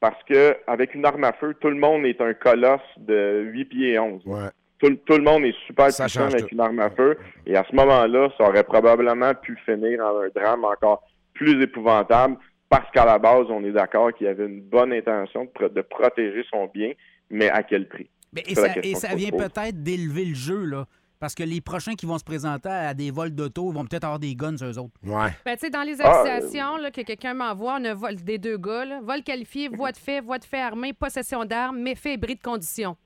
parce 0.00 0.22
que 0.24 0.56
avec 0.66 0.94
une 0.94 1.04
arme 1.04 1.24
à 1.24 1.32
feu, 1.34 1.54
tout 1.60 1.68
le 1.68 1.76
monde 1.76 2.06
est 2.06 2.20
un 2.22 2.32
colosse 2.32 2.80
de 2.96 3.42
8 3.52 3.64
pieds 3.66 3.92
et 3.92 3.98
11. 3.98 4.22
Ouais. 4.24 4.48
Tout, 4.84 4.96
tout 5.06 5.16
le 5.16 5.22
monde 5.24 5.44
est 5.44 5.54
super 5.66 5.90
Ça 5.90 6.04
puissant 6.04 6.24
avec 6.26 6.42
tout. 6.46 6.48
une 6.54 6.60
arme 6.60 6.78
à 6.80 6.90
feu. 6.90 7.16
Et 7.46 7.56
à 7.56 7.64
ce 7.68 7.74
moment-là, 7.76 8.28
ça 8.36 8.44
aurait 8.48 8.64
probablement 8.64 9.32
pu 9.34 9.56
finir 9.64 10.00
en 10.04 10.20
un 10.20 10.28
drame 10.34 10.64
encore 10.64 11.02
plus 11.32 11.62
épouvantable 11.62 12.36
parce 12.68 12.90
qu'à 12.92 13.04
la 13.04 13.18
base, 13.18 13.46
on 13.50 13.64
est 13.64 13.72
d'accord 13.72 14.12
qu'il 14.14 14.26
y 14.26 14.30
avait 14.30 14.46
une 14.46 14.60
bonne 14.60 14.92
intention 14.92 15.44
de, 15.44 15.48
pro- 15.50 15.68
de 15.68 15.80
protéger 15.82 16.44
son 16.50 16.66
bien, 16.66 16.92
mais 17.30 17.48
à 17.50 17.62
quel 17.62 17.88
prix? 17.88 18.08
Et 18.46 18.54
ça, 18.54 18.66
et 19.12 19.14
vient 19.16 19.30
peut-être 19.30 19.82
d'élever 19.82 20.24
le 20.24 20.34
jeu, 20.34 20.64
là. 20.64 20.86
Parce 21.20 21.34
que 21.34 21.44
les 21.44 21.60
prochains 21.62 21.94
qui 21.94 22.04
vont 22.04 22.18
se 22.18 22.24
présenter 22.24 22.68
à 22.68 22.92
des 22.92 23.10
vols 23.10 23.30
d'auto 23.30 23.70
vont 23.70 23.84
peut-être 23.86 24.04
avoir 24.04 24.18
des 24.18 24.34
guns, 24.34 24.56
eux 24.60 24.78
autres. 24.78 24.92
Ouais. 25.04 25.30
Ben, 25.46 25.54
tu 25.54 25.60
sais, 25.60 25.70
dans 25.70 25.82
les 25.82 25.98
Ah, 26.02 26.20
accusations 26.22 26.76
là, 26.76 26.90
que 26.90 27.00
quelqu'un 27.00 27.32
m'envoie, 27.32 27.76
on 27.80 27.84
a 27.84 27.94
vol 27.94 28.16
des 28.16 28.36
deux 28.36 28.58
gars, 28.58 28.84
là, 28.84 29.00
vol 29.02 29.22
qualifié, 29.22 29.68
voie 29.68 29.92
de 29.92 29.96
fait, 29.96 30.20
voie 30.20 30.38
de 30.38 30.44
fait 30.44 30.60
armée, 30.60 30.92
possession 30.92 31.44
d'armes, 31.46 31.78
méfait 31.80 32.14
et 32.14 32.16
bris 32.18 32.34
de 32.34 32.42
condition. 32.42 32.96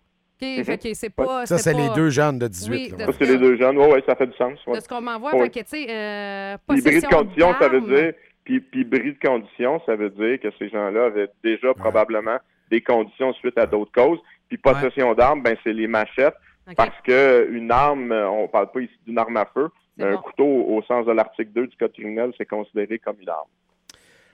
OK? 0.40 0.64
Fait 0.64 0.78
que 0.78 0.94
c'est 0.94 1.10
pas. 1.10 1.46
Ça, 1.46 1.58
c'est 1.58 1.72
pas- 1.72 1.78
les 1.78 1.88
deux 1.94 2.10
jeunes 2.10 2.38
de 2.38 2.48
18. 2.48 2.70
Oui, 2.70 2.88
là, 2.90 2.96
de- 2.96 3.00
ouais. 3.02 3.12
Ça, 3.12 3.18
c'est 3.18 3.26
les 3.32 3.38
deux 3.38 3.56
jeunes. 3.56 3.76
Oui, 3.78 3.86
oui, 3.92 4.00
ça 4.06 4.14
fait 4.14 4.26
du 4.26 4.36
sens. 4.36 4.58
ouais. 4.66 4.76
De 4.76 4.80
ce 4.80 4.88
qu'on 4.88 5.00
m'envoie, 5.00 5.32
tu 5.48 5.60
sais, 5.66 5.86
euh, 5.90 6.56
Puis 6.68 6.80
bris 6.82 6.94
possession 7.00 7.08
de 7.10 7.14
condition, 7.14 7.54
ça 7.58 7.68
veut 7.68 7.80
dire. 7.80 8.12
Puis, 8.44 8.60
puis 8.60 8.84
bris 8.84 9.12
de 9.12 9.18
condition, 9.26 9.80
ça 9.84 9.94
veut 9.96 10.10
dire 10.10 10.40
que 10.40 10.48
ces 10.58 10.68
gens-là 10.70 11.06
avaient 11.06 11.28
déjà 11.44 11.74
probablement 11.74 12.38
des 12.70 12.80
conditions 12.80 13.32
suite 13.34 13.58
à 13.58 13.66
d'autres 13.66 13.92
causes. 13.92 14.20
Puis 14.48 14.56
possession 14.58 15.12
d'armes, 15.14 15.42
ben 15.42 15.56
c'est 15.64 15.72
les 15.72 15.86
machettes. 15.86 16.34
Parce 16.76 17.00
que 17.02 17.48
une 17.50 17.70
arme, 17.70 18.12
on 18.12 18.46
parle 18.48 18.70
pas 18.70 18.80
ici 18.80 18.92
d'une 19.06 19.18
arme 19.18 19.36
à 19.38 19.46
feu, 19.46 19.68
c'est 19.98 20.04
mais 20.04 20.12
un 20.12 20.16
couteau, 20.18 20.44
au 20.44 20.82
sens 20.82 21.06
de 21.06 21.12
l'article 21.12 21.50
2 21.54 21.66
du 21.66 21.76
Code 21.76 21.92
criminel, 21.92 22.32
c'est 22.38 22.46
considéré 22.46 22.98
comme 22.98 23.16
une 23.20 23.28
arme. 23.28 23.48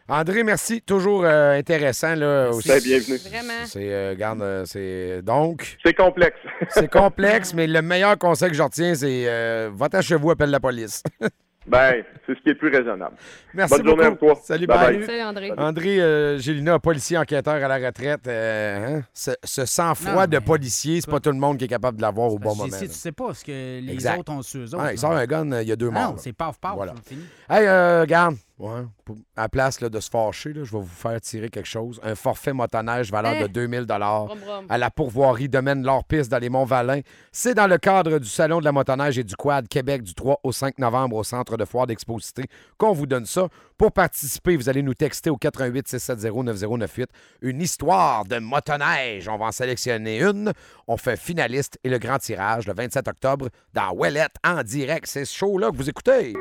André, 0.08 0.42
merci. 0.44 0.82
Toujours 0.82 1.24
euh, 1.24 1.58
intéressant. 1.58 2.14
Là, 2.14 2.50
aussi. 2.50 2.68
Ben, 2.68 2.80
bienvenue. 2.82 3.16
Vraiment. 3.16 3.64
C'est, 3.64 3.90
euh, 3.92 4.14
garde, 4.14 4.42
euh, 4.42 4.64
c'est 4.66 5.22
donc, 5.22 5.78
C'est 5.82 5.94
complexe. 5.94 6.36
c'est 6.68 6.90
complexe, 6.90 7.54
mais 7.54 7.66
le 7.66 7.80
meilleur 7.80 8.18
conseil 8.18 8.50
que 8.50 8.56
je 8.56 8.62
retiens, 8.62 8.94
c'est 8.94 9.24
euh, 9.26 9.70
va 9.74 9.88
chez 10.02 10.16
vous, 10.16 10.30
appelle 10.30 10.50
la 10.50 10.60
police. 10.60 11.02
ben, 11.66 12.02
c'est 12.26 12.34
ce 12.36 12.42
qui 12.42 12.50
est 12.50 12.54
plus 12.54 12.68
raisonnable. 12.68 13.16
merci 13.54 13.76
Bonne 13.78 13.86
journée 13.86 14.04
à 14.04 14.10
toi. 14.10 14.34
Salut, 14.44 14.66
Bye 14.66 14.76
bye. 14.78 14.96
bye. 14.98 15.06
Salut, 15.06 15.22
André. 15.22 15.52
André 15.56 16.00
euh, 16.02 16.38
Gélina, 16.38 16.78
policier 16.78 17.16
enquêteur 17.16 17.54
à 17.54 17.66
la 17.78 17.86
retraite. 17.86 18.26
euh, 18.28 18.98
hein, 18.98 19.02
Ce, 19.14 19.30
ce 19.42 19.64
sang-froid 19.64 20.26
Non, 20.26 20.30
de 20.32 20.38
policier, 20.38 21.00
c'est 21.00 21.10
pas 21.10 21.20
tout 21.20 21.30
le 21.32 21.38
monde 21.38 21.56
qui 21.56 21.64
est 21.64 21.68
capable 21.68 21.96
de 21.96 22.02
l'avoir 22.02 22.30
au 22.30 22.38
bon 22.38 22.54
moment. 22.54 22.70
Si 22.76 22.88
tu 22.88 22.94
sais 22.94 23.12
pas 23.12 23.32
ce 23.32 23.42
que 23.42 23.80
les 23.80 23.90
Exact. 23.90 24.18
autres 24.18 24.32
ont 24.32 24.42
sur 24.42 24.60
eux 24.60 24.64
autres. 24.66 24.76
là. 24.76 24.84
Ouais, 24.84 24.94
il 24.96 24.98
sort 24.98 25.12
un 25.12 25.24
gun, 25.24 25.62
il 25.62 25.68
y 25.68 25.72
a 25.72 25.76
deux 25.76 25.88
Ah 25.88 25.98
morts. 25.98 26.10
non, 26.12 26.16
c'est 26.18 26.34
paf, 26.34 26.58
paf, 26.60 26.74
Voilà. 26.74 26.92
fini. 27.06 27.22
Hey, 27.48 27.66
euh, 27.66 28.04
garde, 28.04 28.36
ouais, 28.58 28.82
pour- 29.04 29.16
à 29.36 29.42
la 29.42 29.48
place 29.48 29.80
là, 29.80 29.88
de 29.88 30.00
se 30.00 30.08
fâcher, 30.10 30.52
là, 30.52 30.64
je 30.64 30.72
vais 30.72 30.78
vous 30.80 30.86
faire 30.86 31.20
tirer 31.20 31.48
quelque 31.48 31.66
chose. 31.68 32.00
Un 32.02 32.14
forfait 32.14 32.52
motoneige 32.52 33.10
valeur 33.10 33.42
de 33.42 33.46
2000 33.48 33.84
Brum, 33.86 34.38
brum. 34.38 34.66
à 34.68 34.78
la 34.78 34.90
pourvoirie 34.90 35.48
Domaine 35.48 35.82
L'Or-Piste 35.84 36.30
dans 36.30 36.38
les 36.38 36.48
Monts-Valin. 36.48 37.00
C'est 37.32 37.54
dans 37.54 37.66
le 37.66 37.78
cadre 37.78 38.18
du 38.18 38.28
Salon 38.28 38.60
de 38.60 38.64
la 38.64 38.72
motoneige 38.72 39.18
et 39.18 39.24
du 39.24 39.36
Quad 39.36 39.68
Québec 39.68 40.02
du 40.02 40.14
3 40.14 40.40
au 40.42 40.52
5 40.52 40.78
novembre 40.78 41.16
au 41.16 41.24
Centre 41.24 41.56
de 41.56 41.64
foire 41.64 41.86
d'Exposité 41.86 42.44
qu'on 42.78 42.92
vous 42.92 43.06
donne 43.06 43.26
ça. 43.26 43.48
Pour 43.76 43.90
participer, 43.92 44.56
vous 44.56 44.68
allez 44.68 44.82
nous 44.82 44.94
texter 44.94 45.30
au 45.30 45.36
88 45.36 45.88
670 45.88 46.44
9098 46.44 47.10
une 47.42 47.60
histoire 47.60 48.24
de 48.24 48.38
motoneige. 48.38 49.28
On 49.28 49.36
va 49.36 49.46
en 49.46 49.52
sélectionner 49.52 50.20
une. 50.22 50.52
On 50.86 50.96
fait 50.96 51.16
finaliste 51.16 51.78
et 51.82 51.88
le 51.88 51.98
grand 51.98 52.18
tirage 52.18 52.66
le 52.68 52.74
27 52.74 53.08
octobre 53.08 53.48
dans 53.72 53.90
Ouellette 53.92 54.34
en 54.46 54.62
direct. 54.62 55.06
C'est 55.08 55.24
ce 55.24 55.36
show-là 55.36 55.70
que 55.72 55.76
vous 55.76 55.90
écoutez. 55.90 56.34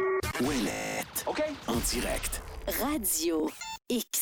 OK? 1.25 1.43
En 1.67 1.79
direct. 1.91 2.41
Radio 2.79 3.49
X. 3.89 4.03